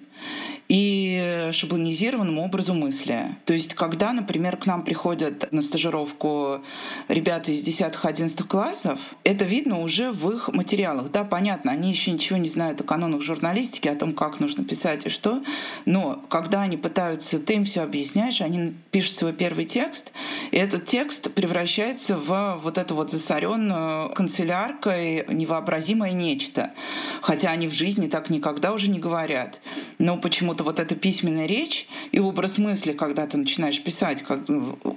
и 0.68 1.50
шаблонизированному 1.52 2.42
образу 2.42 2.74
мысли. 2.74 3.26
То 3.44 3.54
есть, 3.54 3.74
когда, 3.74 4.12
например, 4.12 4.56
к 4.56 4.66
нам 4.66 4.84
приходят 4.84 5.50
на 5.52 5.62
стажировку 5.62 6.62
ребята 7.08 7.52
из 7.52 7.62
10-11 7.62 8.44
классов, 8.44 8.98
это 9.24 9.44
видно 9.44 9.80
уже 9.80 10.12
в 10.12 10.30
их 10.30 10.48
материалах. 10.48 11.10
Да, 11.10 11.24
понятно, 11.24 11.72
они 11.72 11.90
еще 11.90 12.10
ничего 12.10 12.38
не 12.38 12.48
знают 12.48 12.80
о 12.80 12.84
канонах 12.84 13.22
журналистики, 13.22 13.88
о 13.88 13.94
том, 13.94 14.12
как 14.12 14.40
нужно 14.40 14.64
писать 14.64 15.06
и 15.06 15.08
что, 15.08 15.42
но 15.84 16.22
когда 16.28 16.62
они 16.62 16.76
пытаются, 16.76 17.38
ты 17.38 17.54
им 17.54 17.64
все 17.64 17.82
объясняешь, 17.82 18.40
они 18.40 18.74
пишут 18.90 19.16
свой 19.16 19.32
первый 19.32 19.64
текст, 19.64 20.12
и 20.50 20.56
этот 20.56 20.86
текст 20.86 21.32
превращается 21.34 22.16
в 22.16 22.60
вот 22.62 22.78
эту 22.78 22.94
вот 22.94 23.10
засоренную 23.10 24.10
канцеляркой 24.10 25.24
невообразимое 25.28 26.12
нечто. 26.12 26.72
Хотя 27.20 27.50
они 27.50 27.68
в 27.68 27.72
жизни 27.72 28.08
так 28.08 28.30
никогда 28.30 28.72
уже 28.72 28.88
не 28.88 28.98
говорят. 28.98 29.60
Но 29.98 30.16
почему-то 30.52 30.64
вот 30.64 30.78
эта 30.78 30.94
письменная 30.94 31.46
речь 31.46 31.88
и 32.12 32.18
образ 32.18 32.58
мысли, 32.58 32.92
когда 32.92 33.26
ты 33.26 33.36
начинаешь 33.38 33.82
писать, 33.82 34.22
как, 34.22 34.40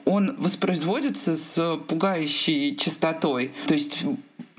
он 0.05 0.35
воспроизводится 0.37 1.35
с 1.35 1.77
пугающей 1.87 2.75
частотой. 2.75 3.51
То 3.67 3.73
есть 3.73 3.97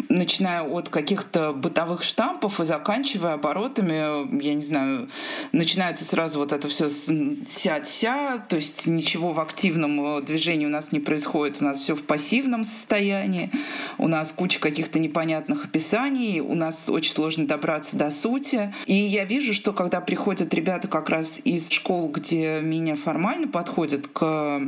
начиная 0.08 0.62
от 0.62 0.88
каких-то 0.88 1.52
бытовых 1.52 2.02
штампов 2.02 2.60
и 2.60 2.64
заканчивая 2.64 3.34
оборотами, 3.34 4.42
я 4.42 4.54
не 4.54 4.62
знаю, 4.62 5.08
начинается 5.52 6.04
сразу 6.04 6.38
вот 6.38 6.52
это 6.52 6.68
все 6.68 6.88
сядь-ся, 6.88 8.38
то 8.48 8.56
есть 8.56 8.86
ничего 8.86 9.32
в 9.32 9.40
активном 9.40 10.24
движении 10.24 10.66
у 10.66 10.70
нас 10.70 10.92
не 10.92 11.00
происходит, 11.00 11.60
у 11.60 11.64
нас 11.64 11.80
все 11.80 11.94
в 11.94 12.04
пассивном 12.04 12.64
состоянии, 12.64 13.50
у 13.98 14.08
нас 14.08 14.32
куча 14.32 14.60
каких-то 14.60 14.98
непонятных 14.98 15.64
описаний, 15.64 16.40
у 16.40 16.54
нас 16.54 16.88
очень 16.88 17.12
сложно 17.12 17.46
добраться 17.46 17.96
до 17.96 18.10
сути. 18.10 18.72
И 18.86 18.94
я 18.94 19.24
вижу, 19.24 19.54
что 19.54 19.72
когда 19.72 20.00
приходят 20.00 20.52
ребята 20.54 20.88
как 20.88 21.08
раз 21.08 21.40
из 21.44 21.70
школ, 21.70 22.08
где 22.08 22.60
менее 22.60 22.96
формально 22.96 23.48
подходят 23.48 24.06
к 24.08 24.60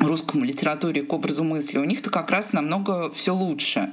русскому 0.00 0.44
литературе 0.44 1.02
к 1.02 1.12
образу 1.12 1.44
мысли, 1.44 1.78
у 1.78 1.84
них-то 1.84 2.10
как 2.10 2.30
раз 2.30 2.52
намного 2.52 3.10
все 3.10 3.34
лучше. 3.34 3.92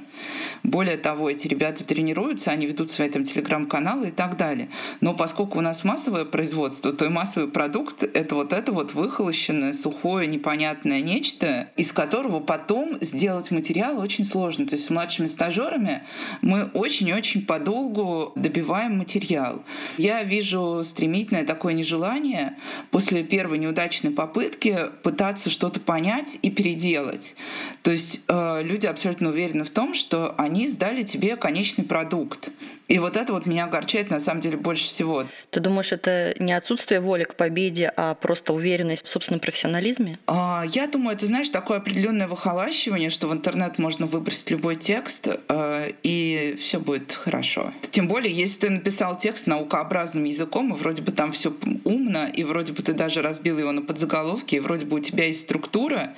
Более 0.62 0.96
того, 0.96 1.30
эти 1.30 1.46
ребята 1.46 1.84
тренируются, 1.84 2.50
они 2.50 2.66
ведут 2.66 2.90
свои 2.90 3.08
там 3.08 3.24
телеграм-каналы 3.24 4.08
и 4.08 4.10
так 4.10 4.36
далее. 4.36 4.70
Но 5.00 5.14
поскольку 5.14 5.58
у 5.58 5.60
нас 5.60 5.84
массовое 5.84 6.24
производство, 6.24 6.92
то 6.92 7.04
и 7.04 7.08
массовый 7.08 7.48
продукт— 7.48 8.02
это 8.14 8.34
вот 8.34 8.52
это 8.52 8.72
вот 8.72 8.94
выхолощенное, 8.94 9.72
сухое, 9.72 10.26
непонятное 10.26 11.00
нечто, 11.00 11.70
из 11.76 11.92
которого 11.92 12.40
потом 12.40 12.98
сделать 13.00 13.50
материал 13.50 13.98
очень 13.98 14.24
сложно. 14.24 14.66
То 14.66 14.74
есть 14.74 14.86
с 14.86 14.90
младшими 14.90 15.26
стажерами 15.26 16.02
мы 16.40 16.64
очень-очень 16.74 17.44
подолгу 17.44 18.32
добиваем 18.34 18.98
материал. 18.98 19.62
Я 19.98 20.22
вижу 20.22 20.82
стремительное 20.84 21.44
такое 21.44 21.74
нежелание 21.74 22.56
после 22.90 23.22
первой 23.22 23.58
неудачной 23.58 24.10
попытки 24.10 24.76
пытаться 25.02 25.50
что-то 25.50 25.80
понять 25.80 25.97
понять 25.98 26.38
и 26.42 26.50
переделать. 26.50 27.34
То 27.82 27.90
есть 27.90 28.24
э, 28.28 28.62
люди 28.62 28.86
абсолютно 28.86 29.28
уверены 29.28 29.64
в 29.64 29.70
том, 29.70 29.94
что 29.94 30.34
они 30.36 30.68
сдали 30.68 31.02
тебе 31.02 31.36
конечный 31.36 31.84
продукт. 31.84 32.50
И 32.88 32.98
вот 32.98 33.18
это 33.18 33.34
вот 33.34 33.44
меня 33.44 33.64
огорчает 33.64 34.10
на 34.10 34.18
самом 34.18 34.40
деле 34.40 34.56
больше 34.56 34.86
всего. 34.86 35.24
Ты 35.50 35.60
думаешь, 35.60 35.92
это 35.92 36.34
не 36.38 36.52
отсутствие 36.54 37.00
воли 37.00 37.24
к 37.24 37.34
победе, 37.34 37.92
а 37.94 38.14
просто 38.14 38.54
уверенность 38.54 39.04
в 39.04 39.08
собственном 39.08 39.40
профессионализме? 39.40 40.18
А, 40.26 40.64
я 40.66 40.86
думаю, 40.86 41.14
это, 41.14 41.26
знаешь, 41.26 41.50
такое 41.50 41.78
определенное 41.78 42.28
выхолащивание, 42.28 43.10
что 43.10 43.28
в 43.28 43.32
интернет 43.34 43.78
можно 43.78 44.06
выбросить 44.06 44.50
любой 44.50 44.76
текст, 44.76 45.28
э, 45.28 45.92
и 46.02 46.56
все 46.58 46.80
будет 46.80 47.12
хорошо. 47.12 47.72
Тем 47.90 48.08
более, 48.08 48.32
если 48.32 48.60
ты 48.60 48.70
написал 48.70 49.18
текст 49.18 49.46
наукообразным 49.46 50.24
языком, 50.24 50.74
и 50.74 50.78
вроде 50.78 51.02
бы 51.02 51.12
там 51.12 51.32
все 51.32 51.54
умно, 51.84 52.26
и 52.28 52.42
вроде 52.42 52.72
бы 52.72 52.82
ты 52.82 52.94
даже 52.94 53.20
разбил 53.20 53.58
его 53.58 53.72
на 53.72 53.82
подзаголовки, 53.82 54.54
и 54.54 54.60
вроде 54.60 54.86
бы 54.86 54.96
у 54.96 55.00
тебя 55.00 55.26
есть 55.26 55.42
структура, 55.42 56.14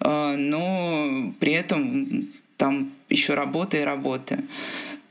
э, 0.00 0.34
но 0.36 0.99
при 1.38 1.52
этом 1.52 2.28
там 2.56 2.92
еще 3.08 3.34
работа 3.34 3.78
и 3.78 3.84
работа. 3.84 4.38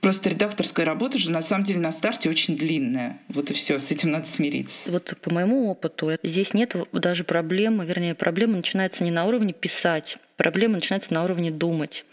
Просто 0.01 0.29
редакторская 0.29 0.85
работа 0.85 1.17
же 1.17 1.29
на 1.29 1.41
самом 1.41 1.65
деле 1.65 1.79
на 1.79 1.91
старте 1.91 2.29
очень 2.29 2.55
длинная. 2.55 3.19
Вот 3.27 3.51
и 3.51 3.53
все, 3.53 3.79
с 3.79 3.91
этим 3.91 4.11
надо 4.11 4.27
смириться. 4.27 4.89
Вот 4.91 5.13
по 5.21 5.33
моему 5.33 5.69
опыту 5.69 6.11
здесь 6.23 6.53
нет 6.53 6.75
даже 6.93 7.25
проблемы, 7.25 7.85
вернее, 7.85 8.15
проблема 8.15 8.55
начинается 8.57 9.03
не 9.03 9.11
на 9.11 9.25
уровне 9.25 9.51
писать, 9.51 10.17
проблема 10.37 10.75
начинается 10.75 11.13
на 11.13 11.23
уровне 11.23 11.51
думать. 11.51 12.05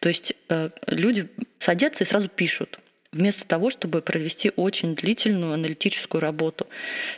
То 0.00 0.08
есть 0.08 0.34
э, 0.48 0.70
люди 0.86 1.28
садятся 1.58 2.04
и 2.04 2.06
сразу 2.06 2.28
пишут 2.28 2.78
вместо 3.10 3.46
того, 3.46 3.70
чтобы 3.70 4.02
провести 4.02 4.52
очень 4.56 4.94
длительную 4.94 5.54
аналитическую 5.54 6.20
работу. 6.20 6.66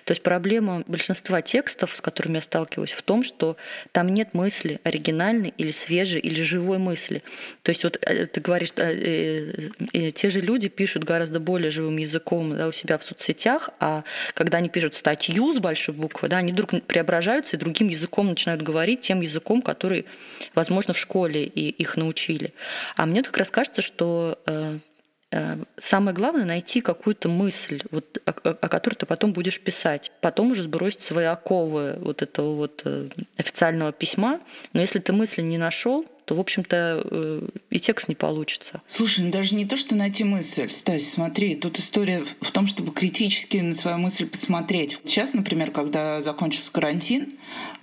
То 0.05 0.13
есть 0.13 0.23
проблема 0.23 0.85
большинства 0.87 1.43
текстов, 1.43 1.97
с 1.97 2.01
которыми 2.01 2.37
я 2.37 2.43
сталкиваюсь, 2.43 2.93
в 2.93 3.03
том, 3.03 3.25
что 3.25 3.57
там 3.91 4.09
нет 4.09 4.33
мысли 4.33 4.79
оригинальной 4.85 5.53
или 5.57 5.73
свежей 5.73 6.21
или 6.21 6.43
живой 6.43 6.79
мысли. 6.79 7.25
То 7.65 7.71
есть 7.71 7.83
вот 7.83 7.99
э, 8.03 8.27
ты 8.27 8.41
говоришь, 8.41 8.71
э, 8.77 9.71
э, 9.93 10.13
те 10.13 10.31
же 10.31 10.41
люди 10.41 10.69
пишут 10.69 11.03
гораздо 11.03 11.41
более 11.41 11.73
живым 11.73 11.97
языком 11.97 12.57
да, 12.57 12.69
у 12.69 12.73
себя 12.73 12.97
в 12.97 13.03
соцсетях, 13.03 13.71
а 13.81 14.05
когда 14.35 14.59
они 14.59 14.69
пишут 14.69 14.95
статью 14.95 15.53
с 15.53 15.59
большой 15.59 15.97
буквы, 15.97 16.29
да, 16.29 16.37
они 16.39 16.53
вдруг 16.53 16.71
преображаются 16.87 17.57
и 17.57 17.59
другим 17.59 17.89
языком 17.89 18.29
начинают 18.29 18.63
говорить, 18.63 19.01
тем 19.01 19.23
языком, 19.23 19.61
который, 19.61 20.07
возможно, 20.55 20.95
в 20.95 20.99
школе 20.99 21.45
и 21.45 21.69
их 21.69 21.97
научили. 21.97 22.53
А 22.95 23.07
мне 23.07 23.25
как 23.25 23.37
раз 23.37 23.51
кажется, 23.51 23.83
что 23.83 24.39
самое 25.77 26.15
главное 26.15 26.45
найти 26.45 26.81
какую-то 26.81 27.29
мысль, 27.29 27.83
вот, 27.91 28.21
о, 28.25 28.31
о 28.31 28.69
которой 28.69 28.95
ты 28.95 29.07
потом 29.07 29.33
будешь 29.33 29.61
писать. 29.61 30.11
Потом 30.21 30.53
уже 30.53 30.65
сбросить 30.65 31.03
свои 31.03 31.27
оковы 31.27 31.99
вот 32.01 32.23
этого 32.23 32.55
вот 32.57 32.83
э, 32.85 33.09
официального 33.37 33.93
письма. 33.93 34.41
Но 34.73 34.81
если 34.81 34.99
ты 34.99 35.13
мысли 35.13 35.43
не 35.43 35.59
нашел, 35.59 36.05
то, 36.31 36.37
в 36.37 36.41
общем-то, 36.41 37.03
э, 37.05 37.49
и 37.71 37.81
текст 37.81 38.07
не 38.07 38.15
получится. 38.15 38.83
Слушай, 38.87 39.25
ну 39.25 39.33
даже 39.33 39.57
не 39.57 39.67
то, 39.67 39.77
что 39.77 39.97
найти 39.97 40.23
мысль. 40.23 40.71
Стась, 40.71 41.13
смотри, 41.13 41.57
тут 41.57 41.81
история 41.81 42.25
в 42.41 42.51
том, 42.53 42.69
чтобы 42.69 42.93
критически 42.93 43.57
на 43.57 43.75
свою 43.75 43.99
мысль 43.99 44.27
посмотреть. 44.27 45.01
Сейчас, 45.05 45.35
например, 45.35 45.73
когда 45.73 46.23
закончился 46.23 46.71
карантин, 46.71 47.33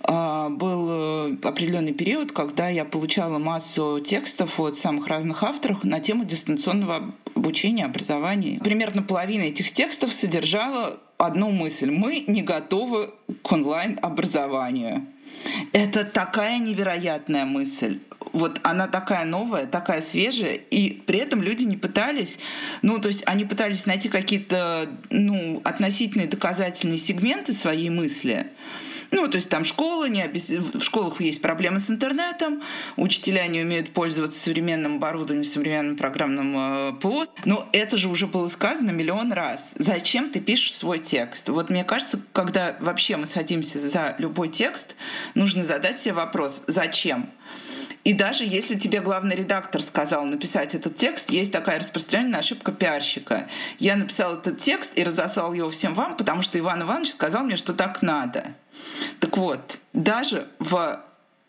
а, 0.00 0.48
был 0.48 0.88
э, 0.90 1.17
определенный 1.42 1.92
период, 1.92 2.32
когда 2.32 2.68
я 2.68 2.84
получала 2.84 3.38
массу 3.38 4.00
текстов 4.04 4.58
от 4.60 4.76
самых 4.76 5.06
разных 5.06 5.42
авторов 5.42 5.84
на 5.84 6.00
тему 6.00 6.24
дистанционного 6.24 7.14
обучения, 7.34 7.84
образования. 7.84 8.60
Примерно 8.60 9.02
половина 9.02 9.42
этих 9.42 9.70
текстов 9.72 10.12
содержала 10.12 10.98
одну 11.16 11.50
мысль. 11.50 11.90
Мы 11.90 12.24
не 12.26 12.42
готовы 12.42 13.10
к 13.42 13.52
онлайн-образованию. 13.52 15.06
Это 15.72 16.04
такая 16.04 16.58
невероятная 16.58 17.44
мысль 17.44 18.00
вот 18.32 18.60
она 18.62 18.88
такая 18.88 19.24
новая, 19.24 19.66
такая 19.66 20.00
свежая, 20.00 20.54
и 20.54 20.90
при 20.90 21.18
этом 21.18 21.42
люди 21.42 21.64
не 21.64 21.76
пытались, 21.76 22.38
ну, 22.82 22.98
то 22.98 23.08
есть 23.08 23.22
они 23.26 23.44
пытались 23.44 23.86
найти 23.86 24.08
какие-то, 24.08 24.88
ну, 25.10 25.60
относительные 25.64 26.28
доказательные 26.28 26.98
сегменты 26.98 27.52
своей 27.52 27.90
мысли, 27.90 28.48
ну, 29.10 29.28
то 29.28 29.36
есть 29.36 29.48
там 29.48 29.64
школы, 29.64 30.08
не 30.10 30.22
обез... 30.22 30.50
в 30.50 30.82
школах 30.82 31.20
есть 31.20 31.40
проблемы 31.40 31.80
с 31.80 31.90
интернетом, 31.90 32.62
учителя 32.96 33.46
не 33.46 33.62
умеют 33.62 33.92
пользоваться 33.92 34.38
современным 34.38 34.96
оборудованием, 34.96 35.44
современным 35.44 35.96
программным 35.96 36.54
э, 36.56 36.92
ПО. 37.00 37.24
Но 37.44 37.68
это 37.72 37.96
же 37.96 38.08
уже 38.08 38.26
было 38.26 38.48
сказано 38.48 38.90
миллион 38.90 39.32
раз. 39.32 39.74
Зачем 39.78 40.30
ты 40.30 40.40
пишешь 40.40 40.74
свой 40.74 40.98
текст? 40.98 41.48
Вот 41.48 41.70
мне 41.70 41.84
кажется, 41.84 42.20
когда 42.32 42.76
вообще 42.80 43.16
мы 43.16 43.26
садимся 43.26 43.78
за 43.78 44.14
любой 44.18 44.48
текст, 44.48 44.94
нужно 45.34 45.62
задать 45.62 45.98
себе 45.98 46.14
вопрос, 46.14 46.64
зачем? 46.66 47.30
И 48.04 48.14
даже 48.14 48.44
если 48.44 48.74
тебе 48.74 49.00
главный 49.00 49.36
редактор 49.36 49.82
сказал 49.82 50.24
написать 50.24 50.74
этот 50.74 50.96
текст, 50.96 51.28
есть 51.28 51.52
такая 51.52 51.78
распространенная 51.78 52.40
ошибка 52.40 52.72
пиарщика. 52.72 53.48
Я 53.78 53.96
написал 53.96 54.38
этот 54.38 54.58
текст 54.58 54.96
и 54.96 55.04
разослал 55.04 55.52
его 55.52 55.68
всем 55.68 55.94
вам, 55.94 56.16
потому 56.16 56.40
что 56.42 56.58
Иван 56.58 56.82
Иванович 56.82 57.10
сказал 57.10 57.44
мне, 57.44 57.56
что 57.56 57.74
так 57.74 58.00
надо. 58.00 58.54
Так 59.20 59.36
вот, 59.36 59.78
даже 59.92 60.48
в 60.58 61.00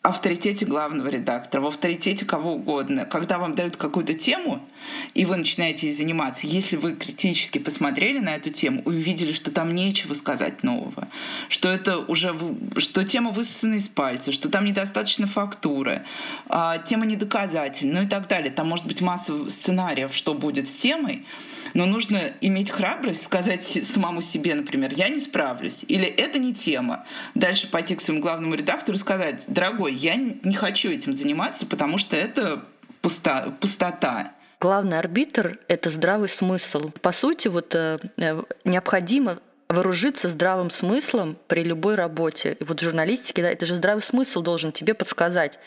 авторитете 0.02 0.66
главного 0.66 1.08
редактора, 1.08 1.62
в 1.62 1.68
авторитете 1.68 2.26
кого 2.26 2.54
угодно. 2.54 3.06
Когда 3.06 3.38
вам 3.38 3.56
дают 3.56 3.78
какую-то 3.78 4.14
тему, 4.14 4.66
и 5.14 5.26
вы 5.26 5.38
начинаете 5.38 5.88
ей 5.88 5.94
заниматься, 5.94 6.48
если 6.48 6.76
вы 6.76 6.96
критически 6.96 7.58
посмотрели 7.58 8.20
на 8.20 8.36
эту 8.36 8.50
тему 8.50 8.82
и 8.82 8.90
увидели, 8.90 9.32
что 9.32 9.52
там 9.52 9.74
нечего 9.76 10.14
сказать 10.14 10.64
нового, 10.64 11.08
что 11.50 11.70
это 11.70 12.00
уже 12.00 12.36
что 12.78 13.04
тема 13.04 13.32
высосана 13.32 13.76
из 13.76 13.88
пальца, 13.88 14.32
что 14.32 14.50
там 14.50 14.66
недостаточно 14.66 15.28
фактуры, 15.28 16.04
а, 16.48 16.78
тема 16.78 17.06
недоказательна, 17.06 18.02
ну 18.02 18.06
и 18.06 18.10
так 18.10 18.28
далее. 18.28 18.52
Там 18.52 18.68
может 18.68 18.86
быть 18.86 19.02
масса 19.02 19.50
сценариев, 19.50 20.14
что 20.14 20.34
будет 20.34 20.68
с 20.68 20.74
темой, 20.74 21.26
но 21.74 21.86
нужно 21.86 22.34
иметь 22.42 22.72
храбрость 22.72 23.24
сказать 23.24 23.64
самому 23.64 24.22
себе, 24.22 24.56
например, 24.56 24.94
я 24.96 25.10
не 25.10 25.20
справлюсь, 25.20 25.86
или 25.88 26.06
это 26.06 26.40
не 26.40 26.54
тема. 26.54 27.06
Дальше 27.36 27.68
пойти 27.68 27.96
к 27.96 28.02
своему 28.02 28.22
главному 28.22 28.56
редактору 28.56 28.98
и 28.98 29.00
сказать, 29.00 29.46
дорогой, 29.48 29.94
я 29.94 30.16
не 30.16 30.54
хочу 30.54 30.90
этим 30.90 31.14
заниматься, 31.14 31.66
потому 31.66 31.98
что 31.98 32.16
это 32.16 32.64
пуста, 33.02 33.54
пустота. 33.60 34.34
Главный 34.62 35.00
арбитр— 35.00 35.58
это 35.70 35.90
здравый 35.90 36.28
смысл. 36.28 36.92
По 37.02 37.14
сути, 37.14 37.48
вот 37.48 37.74
э, 37.76 37.98
э, 38.18 38.44
необходимо 38.66 39.40
вооружиться 39.70 40.28
здравым 40.28 40.70
смыслом 40.70 41.38
при 41.48 41.64
любой 41.64 41.96
работе. 41.96 42.58
И 42.60 42.64
вот 42.66 42.82
в 42.82 42.84
журналистике, 42.84 43.42
да, 43.42 43.50
это 43.50 43.66
же 43.66 43.76
здравый 43.76 44.02
смысл 44.02 44.42
должен 44.42 44.74
тебе 44.74 44.94
подсказать, 44.94 45.60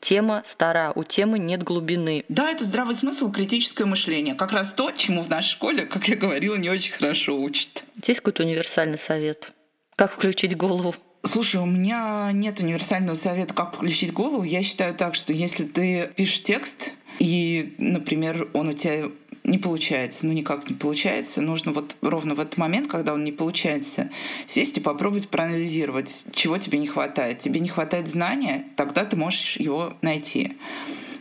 тема 0.00 0.42
стара, 0.44 0.92
у 0.94 1.04
темы 1.04 1.38
нет 1.38 1.62
глубины. 1.62 2.26
Да, 2.28 2.50
это 2.50 2.64
здравый 2.64 2.94
смысл, 2.94 3.32
критическое 3.32 3.86
мышление. 3.86 4.34
Как 4.34 4.52
раз 4.52 4.74
то, 4.74 4.90
чему 4.90 5.22
в 5.22 5.30
нашей 5.30 5.52
школе, 5.52 5.86
как 5.86 6.06
я 6.08 6.16
говорила, 6.16 6.56
не 6.56 6.68
очень 6.68 6.92
хорошо 6.92 7.40
учат. 7.40 7.84
Есть 8.04 8.20
какой-то 8.20 8.42
универсальный 8.42 8.98
совет? 8.98 9.52
Как 9.96 10.12
включить 10.12 10.54
голову? 10.54 10.94
Слушай, 11.26 11.62
у 11.62 11.66
меня 11.66 12.30
нет 12.32 12.60
универсального 12.60 13.14
совета, 13.14 13.54
как 13.54 13.74
включить 13.74 14.12
голову. 14.12 14.42
Я 14.42 14.62
считаю 14.62 14.94
так, 14.94 15.14
что 15.14 15.32
если 15.32 15.64
ты 15.64 16.10
пишешь 16.14 16.42
текст, 16.42 16.92
и, 17.18 17.74
например, 17.78 18.46
он 18.52 18.68
у 18.68 18.72
тебя 18.74 19.10
не 19.42 19.56
получается, 19.56 20.26
ну 20.26 20.32
никак 20.32 20.68
не 20.68 20.76
получается. 20.76 21.40
Нужно 21.40 21.72
вот 21.72 21.96
ровно 22.02 22.34
в 22.34 22.40
этот 22.40 22.58
момент, 22.58 22.90
когда 22.90 23.14
он 23.14 23.24
не 23.24 23.32
получается, 23.32 24.10
сесть 24.46 24.76
и 24.76 24.80
попробовать 24.80 25.28
проанализировать, 25.28 26.24
чего 26.34 26.58
тебе 26.58 26.78
не 26.78 26.88
хватает. 26.88 27.38
Тебе 27.38 27.60
не 27.60 27.68
хватает 27.68 28.06
знания, 28.06 28.66
тогда 28.76 29.06
ты 29.06 29.16
можешь 29.16 29.56
его 29.56 29.94
найти 30.02 30.52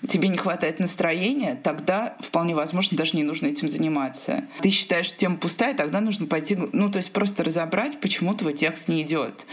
тебе 0.08 0.28
не 0.28 0.38
хватает 0.38 0.80
настроения, 0.80 1.60
тогда 1.62 2.16
вполне 2.20 2.56
возможно 2.56 2.98
даже 2.98 3.16
не 3.16 3.24
нужно 3.24 3.48
этим 3.48 3.70
заниматься. 3.70 4.44
Ты 4.62 4.70
считаешь, 4.70 5.08
что 5.08 5.30
пустая, 5.32 5.74
тогда 5.74 6.02
нужно 6.02 6.28
пойти, 6.28 6.58
ну 6.74 6.92
то 6.92 6.98
есть 6.98 7.12
просто 7.12 7.44
разобрать, 7.44 8.00
почему 8.00 8.34
твой 8.34 8.54
текст 8.54 8.88
не 8.88 9.02
идет. 9.02 9.46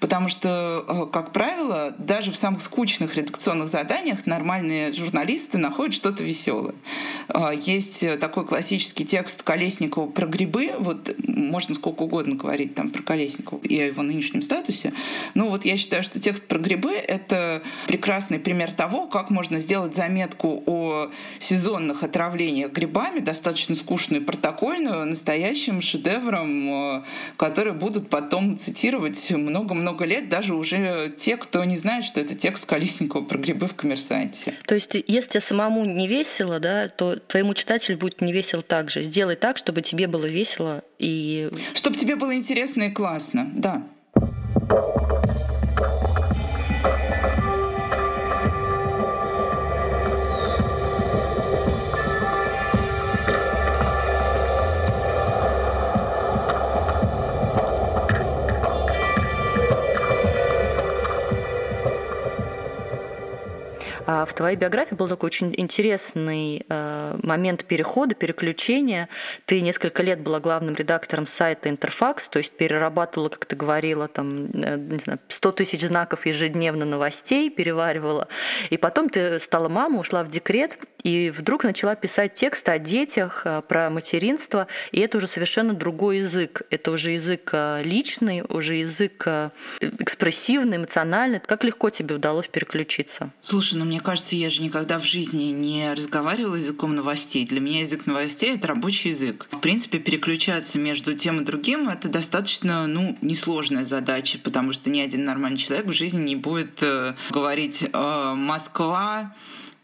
Потому 0.00 0.28
что, 0.28 0.84
э, 0.88 1.12
как 1.12 1.32
правило, 1.32 1.94
даже 1.98 2.30
в 2.30 2.36
самых 2.36 2.62
скучных 2.62 3.16
редакционных 3.16 3.68
заданиях 3.68 4.26
нормальные 4.26 4.92
журналисты 4.92 5.58
находят 5.58 5.94
что-то 5.94 6.24
веселое. 6.24 6.74
Э, 7.28 7.50
есть 7.54 8.18
такой 8.18 8.46
классический 8.46 9.04
текст 9.04 9.42
Колесникова 9.42 10.06
про 10.06 10.26
грибы, 10.26 10.72
вот 10.78 11.14
можно 11.26 11.74
сколько 11.74 12.02
угодно 12.02 12.36
говорить 12.36 12.74
там 12.74 12.90
про 12.90 13.02
Колесникова 13.02 13.60
и 13.62 13.78
о 13.80 13.86
его 13.86 14.02
нынешнем 14.02 14.42
статусе, 14.42 14.92
но 15.34 15.48
вот 15.48 15.64
я 15.64 15.76
считаю, 15.76 16.02
что 16.02 16.20
текст 16.20 16.46
про 16.46 16.58
грибы— 16.58 16.92
это 16.92 17.62
прекрасный 17.86 18.38
пример 18.38 18.72
того, 18.72 19.06
как 19.06 19.30
можно 19.30 19.58
сделать 19.58 19.94
заметку 19.98 20.62
о 20.66 21.10
сезонных 21.40 22.04
отравлениях 22.04 22.70
грибами, 22.72 23.18
достаточно 23.18 23.74
скучную 23.74 24.22
и 24.22 24.24
протокольную, 24.24 25.06
настоящим 25.06 25.82
шедевром, 25.82 27.00
э, 27.00 27.02
который 27.36 27.72
будут 27.72 28.08
потом 28.08 28.56
цитировать 28.56 29.30
много-много 29.30 30.04
лет, 30.04 30.28
даже 30.28 30.54
уже 30.54 31.12
те, 31.18 31.36
кто 31.36 31.64
не 31.64 31.76
знает, 31.76 32.04
что 32.04 32.20
это 32.20 32.36
текст 32.36 32.64
Колесникова 32.66 33.24
про 33.24 33.38
грибы 33.38 33.66
в 33.66 33.74
«Коммерсанте». 33.74 34.54
То 34.66 34.74
есть, 34.76 34.94
если 35.06 35.30
тебе 35.30 35.40
самому 35.40 35.84
не 35.84 36.06
весело, 36.06 36.60
да, 36.60 36.88
то 36.88 37.16
твоему 37.16 37.54
читателю 37.54 37.98
будет 37.98 38.20
не 38.20 38.32
весело 38.32 38.62
так 38.62 38.90
же. 38.90 39.02
Сделай 39.02 39.34
так, 39.34 39.56
чтобы 39.56 39.82
тебе 39.82 40.06
было 40.06 40.26
весело 40.26 40.84
и... 40.98 41.50
Чтобы 41.74 41.96
тебе 41.96 42.14
было 42.14 42.34
интересно 42.34 42.84
и 42.84 42.90
классно, 42.90 43.50
да. 43.52 43.82
А 44.70 45.07
в 64.08 64.32
твоей 64.32 64.56
биографии 64.56 64.94
был 64.94 65.06
такой 65.06 65.26
очень 65.26 65.54
интересный 65.54 66.64
э, 66.66 66.97
момент 67.22 67.64
перехода, 67.64 68.14
переключения. 68.14 69.08
Ты 69.46 69.60
несколько 69.60 70.02
лет 70.02 70.20
была 70.20 70.40
главным 70.40 70.74
редактором 70.74 71.26
сайта 71.26 71.68
Интерфакс, 71.68 72.28
то 72.28 72.38
есть 72.38 72.52
перерабатывала, 72.52 73.28
как 73.28 73.46
ты 73.46 73.56
говорила, 73.56 74.08
там, 74.08 74.46
э, 74.52 74.76
не 74.76 74.98
знаю, 74.98 75.18
100 75.28 75.52
тысяч 75.52 75.80
знаков 75.82 76.26
ежедневно 76.26 76.84
новостей, 76.84 77.50
переваривала. 77.50 78.28
И 78.70 78.76
потом 78.76 79.08
ты 79.08 79.38
стала 79.38 79.68
мамой, 79.68 80.00
ушла 80.00 80.24
в 80.24 80.28
декрет, 80.28 80.78
и 81.02 81.30
вдруг 81.30 81.64
начала 81.64 81.94
писать 81.94 82.34
тексты 82.34 82.72
о 82.72 82.78
детях, 82.78 83.42
э, 83.44 83.62
про 83.66 83.90
материнство, 83.90 84.66
и 84.92 85.00
это 85.00 85.18
уже 85.18 85.26
совершенно 85.26 85.74
другой 85.74 86.18
язык. 86.18 86.62
Это 86.70 86.90
уже 86.90 87.12
язык 87.12 87.54
личный, 87.82 88.42
уже 88.48 88.74
язык 88.74 89.26
экспрессивный, 89.80 90.76
эмоциональный. 90.76 91.40
Как 91.40 91.64
легко 91.64 91.90
тебе 91.90 92.16
удалось 92.16 92.48
переключиться? 92.48 93.30
Слушай, 93.40 93.78
ну 93.78 93.84
мне 93.84 94.00
кажется, 94.00 94.36
я 94.36 94.50
же 94.50 94.62
никогда 94.62 94.98
в 94.98 95.04
жизни 95.04 95.44
не 95.44 95.92
разговаривала 95.92 96.56
языком 96.56 96.94
новостей. 96.98 97.46
Для 97.46 97.60
меня 97.60 97.80
язык 97.80 98.06
новостей— 98.06 98.54
это 98.54 98.68
рабочий 98.68 99.10
язык. 99.10 99.46
В 99.50 99.58
принципе, 99.58 99.98
переключаться 99.98 100.78
между 100.78 101.14
тем 101.14 101.40
и 101.40 101.44
другим— 101.44 101.88
это 101.90 102.08
достаточно, 102.08 102.86
ну, 102.86 103.16
несложная 103.22 103.84
задача, 103.84 104.38
потому 104.38 104.72
что 104.72 104.90
ни 104.90 105.00
один 105.00 105.24
нормальный 105.24 105.58
человек 105.58 105.86
в 105.86 105.92
жизни 105.92 106.22
не 106.22 106.36
будет 106.36 106.82
э, 106.82 107.14
говорить 107.30 107.84
э, 107.92 108.34
«Москва», 108.34 109.34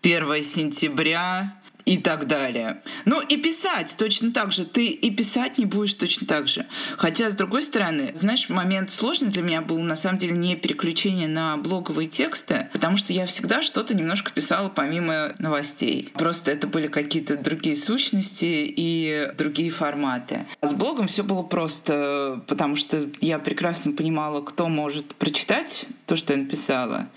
1 0.03 0.43
сентября, 0.43 1.55
и 1.85 1.99
так 1.99 2.27
далее. 2.27 2.81
Ну 3.05 3.21
и 3.21 3.37
писать 3.37 3.95
точно 3.99 4.33
так 4.33 4.53
же. 4.53 4.65
Ты 4.65 4.87
и 4.87 5.11
писать 5.11 5.59
не 5.59 5.67
будешь 5.67 5.95
точно 5.95 6.27
так 6.27 6.49
же. 6.49 6.67
Хотя, 6.97 7.31
с 7.31 7.35
другой 7.35 7.63
стороны, 7.63 8.13
знаешь, 8.15 8.49
момент 8.49 8.91
сложный 8.91 9.29
для 9.29 9.43
меня 9.43 9.61
был 9.61 9.79
на 9.81 9.97
самом 9.97 10.19
деле 10.19 10.33
не 10.33 10.57
переключение 10.57 11.29
на 11.29 11.57
блоговые 11.57 12.09
тексты, 12.09 12.69
потому 12.73 12.97
что 12.97 13.13
я 13.13 13.27
всегда 13.27 13.63
что-то 13.63 13.95
немножко 13.95 14.31
писала 14.33 14.69
помимо 14.69 15.35
новостей. 15.39 16.11
Просто 16.15 16.51
это 16.51 16.67
были 16.67 16.89
какие-то 16.89 17.37
другие 17.37 17.77
сущности 17.77 18.45
и 18.45 19.31
другие 19.37 19.71
форматы. 19.71 20.45
А 20.61 20.67
с 20.67 20.73
блогом 20.73 21.07
все 21.07 21.23
было 21.23 21.43
просто, 21.43 22.43
потому 22.47 22.77
что 22.77 23.09
я 23.21 23.39
прекрасно 23.39 23.93
понимала, 23.93 24.41
кто 24.41 24.69
может 24.69 25.15
прочитать 25.15 25.87
то, 26.07 26.17
что 26.17 26.33
я 26.33 26.39
написала. 26.39 27.09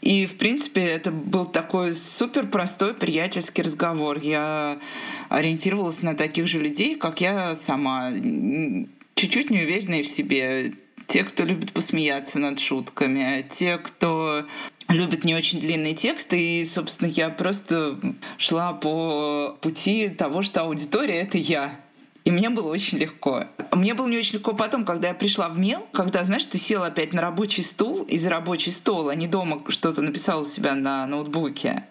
И, 0.00 0.26
в 0.26 0.36
принципе, 0.38 0.82
это 0.82 1.10
был 1.10 1.46
такой 1.46 1.94
супер 1.94 2.46
простой 2.46 2.94
приятельский 2.94 3.62
разговор. 3.62 4.18
Я 4.18 4.78
ориентировалась 5.28 6.02
на 6.02 6.14
таких 6.14 6.46
же 6.46 6.58
людей, 6.58 6.96
как 6.96 7.20
я 7.20 7.54
сама, 7.54 8.10
чуть-чуть 9.14 9.50
неуверенные 9.50 10.02
в 10.02 10.06
себе. 10.06 10.72
Те, 11.06 11.24
кто 11.24 11.44
любит 11.44 11.72
посмеяться 11.72 12.38
над 12.38 12.60
шутками, 12.60 13.44
те, 13.50 13.78
кто 13.78 14.46
любит 14.88 15.24
не 15.24 15.34
очень 15.34 15.60
длинные 15.60 15.94
тексты, 15.94 16.60
и, 16.60 16.64
собственно, 16.64 17.08
я 17.08 17.30
просто 17.30 17.98
шла 18.38 18.72
по 18.72 19.56
пути 19.60 20.08
того, 20.08 20.42
что 20.42 20.62
аудитория— 20.62 21.20
это 21.22 21.36
я. 21.36 21.74
И 22.24 22.30
мне 22.30 22.50
было 22.50 22.68
очень 22.68 22.98
легко. 22.98 23.44
Мне 23.72 23.94
было 23.94 24.06
не 24.06 24.18
очень 24.18 24.34
легко 24.34 24.52
потом, 24.52 24.84
когда 24.84 25.08
я 25.08 25.14
пришла 25.14 25.48
в 25.48 25.58
МЕЛ, 25.58 25.86
когда, 25.92 26.22
знаешь, 26.22 26.44
ты 26.44 26.58
села 26.58 26.86
опять 26.86 27.12
на 27.12 27.22
рабочий 27.22 27.62
стул, 27.62 28.02
и 28.02 28.18
за 28.18 28.30
рабочий 28.30 28.70
стол, 28.70 29.08
а 29.08 29.14
не 29.14 29.26
дома 29.26 29.60
что-то 29.68 30.02
написал 30.02 30.42
у 30.42 30.46
себя 30.46 30.74
на 30.74 31.06
ноутбуке. 31.06 31.84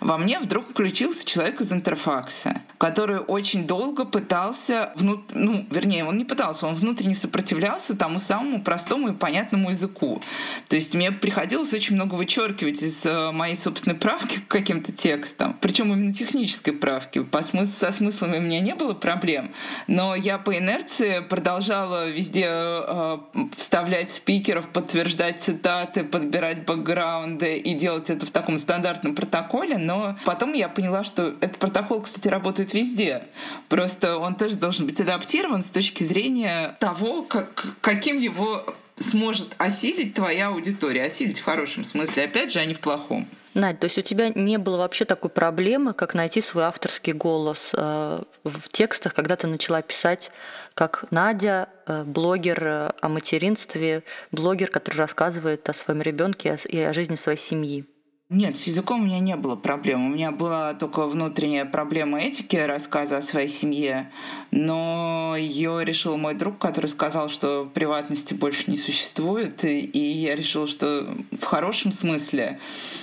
Во 0.00 0.18
мне 0.18 0.38
вдруг 0.38 0.68
включился 0.68 1.24
человек 1.24 1.60
из 1.60 1.72
интерфакса, 1.72 2.60
который 2.80 3.18
очень 3.18 3.66
долго 3.66 4.06
пытался, 4.06 4.94
внут... 4.96 5.32
ну, 5.34 5.66
вернее, 5.70 6.02
он 6.06 6.16
не 6.16 6.24
пытался, 6.24 6.66
он 6.66 6.74
внутренне 6.74 7.14
сопротивлялся 7.14 7.94
тому 7.94 8.18
самому 8.18 8.62
простому 8.62 9.08
и 9.08 9.12
понятному 9.12 9.68
языку. 9.68 10.22
То 10.66 10.76
есть 10.76 10.94
мне 10.94 11.12
приходилось 11.12 11.74
очень 11.74 11.96
много 11.96 12.14
вычеркивать 12.14 12.82
из 12.82 13.04
э, 13.04 13.32
моей 13.32 13.54
собственной 13.54 13.96
правки 13.96 14.40
к 14.40 14.48
каким-то 14.48 14.92
текстам, 14.92 15.58
причем 15.60 15.92
именно 15.92 16.14
технической 16.14 16.72
правки. 16.72 17.22
По 17.22 17.42
смыслу, 17.42 17.74
со 17.78 17.92
смыслами 17.92 18.38
у 18.38 18.40
меня 18.40 18.60
не 18.60 18.74
было 18.74 18.94
проблем, 18.94 19.52
но 19.86 20.14
я 20.14 20.38
по 20.38 20.56
инерции 20.56 21.20
продолжала 21.20 22.08
везде 22.08 22.46
э, 22.48 23.18
вставлять 23.58 24.10
спикеров, 24.10 24.66
подтверждать 24.68 25.42
цитаты, 25.42 26.02
подбирать 26.02 26.64
бэкграунды 26.64 27.58
и 27.58 27.74
делать 27.74 28.08
это 28.08 28.24
в 28.24 28.30
таком 28.30 28.58
стандартном 28.58 29.14
протоколе. 29.14 29.76
Но 29.76 30.16
потом 30.24 30.54
я 30.54 30.70
поняла, 30.70 31.04
что 31.04 31.34
этот 31.42 31.58
протокол, 31.58 32.00
кстати, 32.00 32.26
работает 32.26 32.69
везде. 32.74 33.22
Просто 33.68 34.18
он 34.18 34.34
тоже 34.34 34.56
должен 34.56 34.86
быть 34.86 35.00
адаптирован 35.00 35.62
с 35.62 35.66
точки 35.66 36.02
зрения 36.02 36.76
того, 36.80 37.22
как, 37.22 37.66
каким 37.80 38.18
его 38.18 38.64
сможет 38.98 39.54
осилить 39.58 40.14
твоя 40.14 40.48
аудитория. 40.48 41.04
Осилить 41.04 41.40
в 41.40 41.44
хорошем 41.44 41.84
смысле, 41.84 42.24
опять 42.24 42.52
же, 42.52 42.58
а 42.58 42.64
не 42.64 42.74
в 42.74 42.80
плохом. 42.80 43.26
Надь, 43.54 43.80
то 43.80 43.86
есть 43.86 43.98
у 43.98 44.02
тебя 44.02 44.28
не 44.28 44.58
было 44.58 44.76
вообще 44.76 45.04
такой 45.04 45.28
проблемы, 45.28 45.92
как 45.92 46.14
найти 46.14 46.40
свой 46.40 46.64
авторский 46.64 47.12
голос 47.12 47.72
э, 47.76 48.22
в 48.44 48.68
текстах, 48.70 49.12
когда 49.12 49.34
ты 49.34 49.48
начала 49.48 49.82
писать 49.82 50.30
как 50.74 51.06
Надя, 51.10 51.68
э, 51.86 52.04
блогер 52.04 52.64
э, 52.64 52.90
о 53.00 53.08
материнстве, 53.08 54.04
блогер, 54.30 54.70
который 54.70 54.98
рассказывает 54.98 55.68
о 55.68 55.72
своем 55.72 56.00
ребенке 56.00 56.58
и 56.68 56.78
о 56.78 56.92
жизни 56.92 57.16
своей 57.16 57.38
семьи? 57.38 57.86
Нет, 58.32 58.56
с 58.56 58.68
языком 58.68 59.00
у 59.00 59.04
меня 59.06 59.18
не 59.18 59.34
было 59.34 59.56
проблем. 59.56 60.06
У 60.06 60.08
меня 60.08 60.30
была 60.30 60.72
только 60.74 61.04
внутренняя 61.08 61.64
проблема 61.64 62.20
этики 62.20 62.54
рассказа 62.54 63.16
о 63.16 63.22
своей 63.22 63.48
семье, 63.48 64.08
но 64.52 65.34
ее 65.36 65.84
решил 65.84 66.16
мой 66.16 66.34
друг, 66.34 66.56
который 66.56 66.86
сказал, 66.86 67.28
что 67.28 67.68
приватности 67.74 68.32
больше 68.32 68.70
не 68.70 68.76
существует, 68.76 69.64
и 69.64 69.98
я 69.98 70.36
решила, 70.36 70.68
что 70.68 71.12
в 71.32 71.42
хорошем 71.42 71.92
смысле 71.92 72.60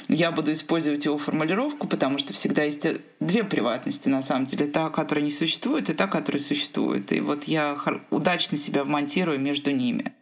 я 0.07 0.31
буду 0.31 0.53
использовать 0.53 1.03
его 1.03 1.17
формулировку, 1.17 1.87
потому 1.87 2.19
что 2.19 2.31
всегда 2.31 2.63
есть 2.63 2.87
две 3.19 3.43
приватности 3.43 4.07
на 4.07 4.23
самом 4.23 4.45
деле, 4.45 4.65
та, 4.67 4.89
которая 4.89 5.25
не 5.25 5.31
существует, 5.31 5.89
и 5.89 5.93
та, 5.93 6.07
которая 6.07 6.41
существует. 6.41 7.11
И 7.11 7.19
вот 7.19 7.43
я 7.43 7.75
удачно 8.11 8.55
себя 8.55 8.85
вмонтирую 8.85 9.41
между 9.41 9.71
ними. 9.71 10.13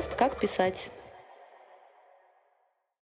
Подкаст 0.00 0.14
«Как 0.14 0.40
писать». 0.40 0.90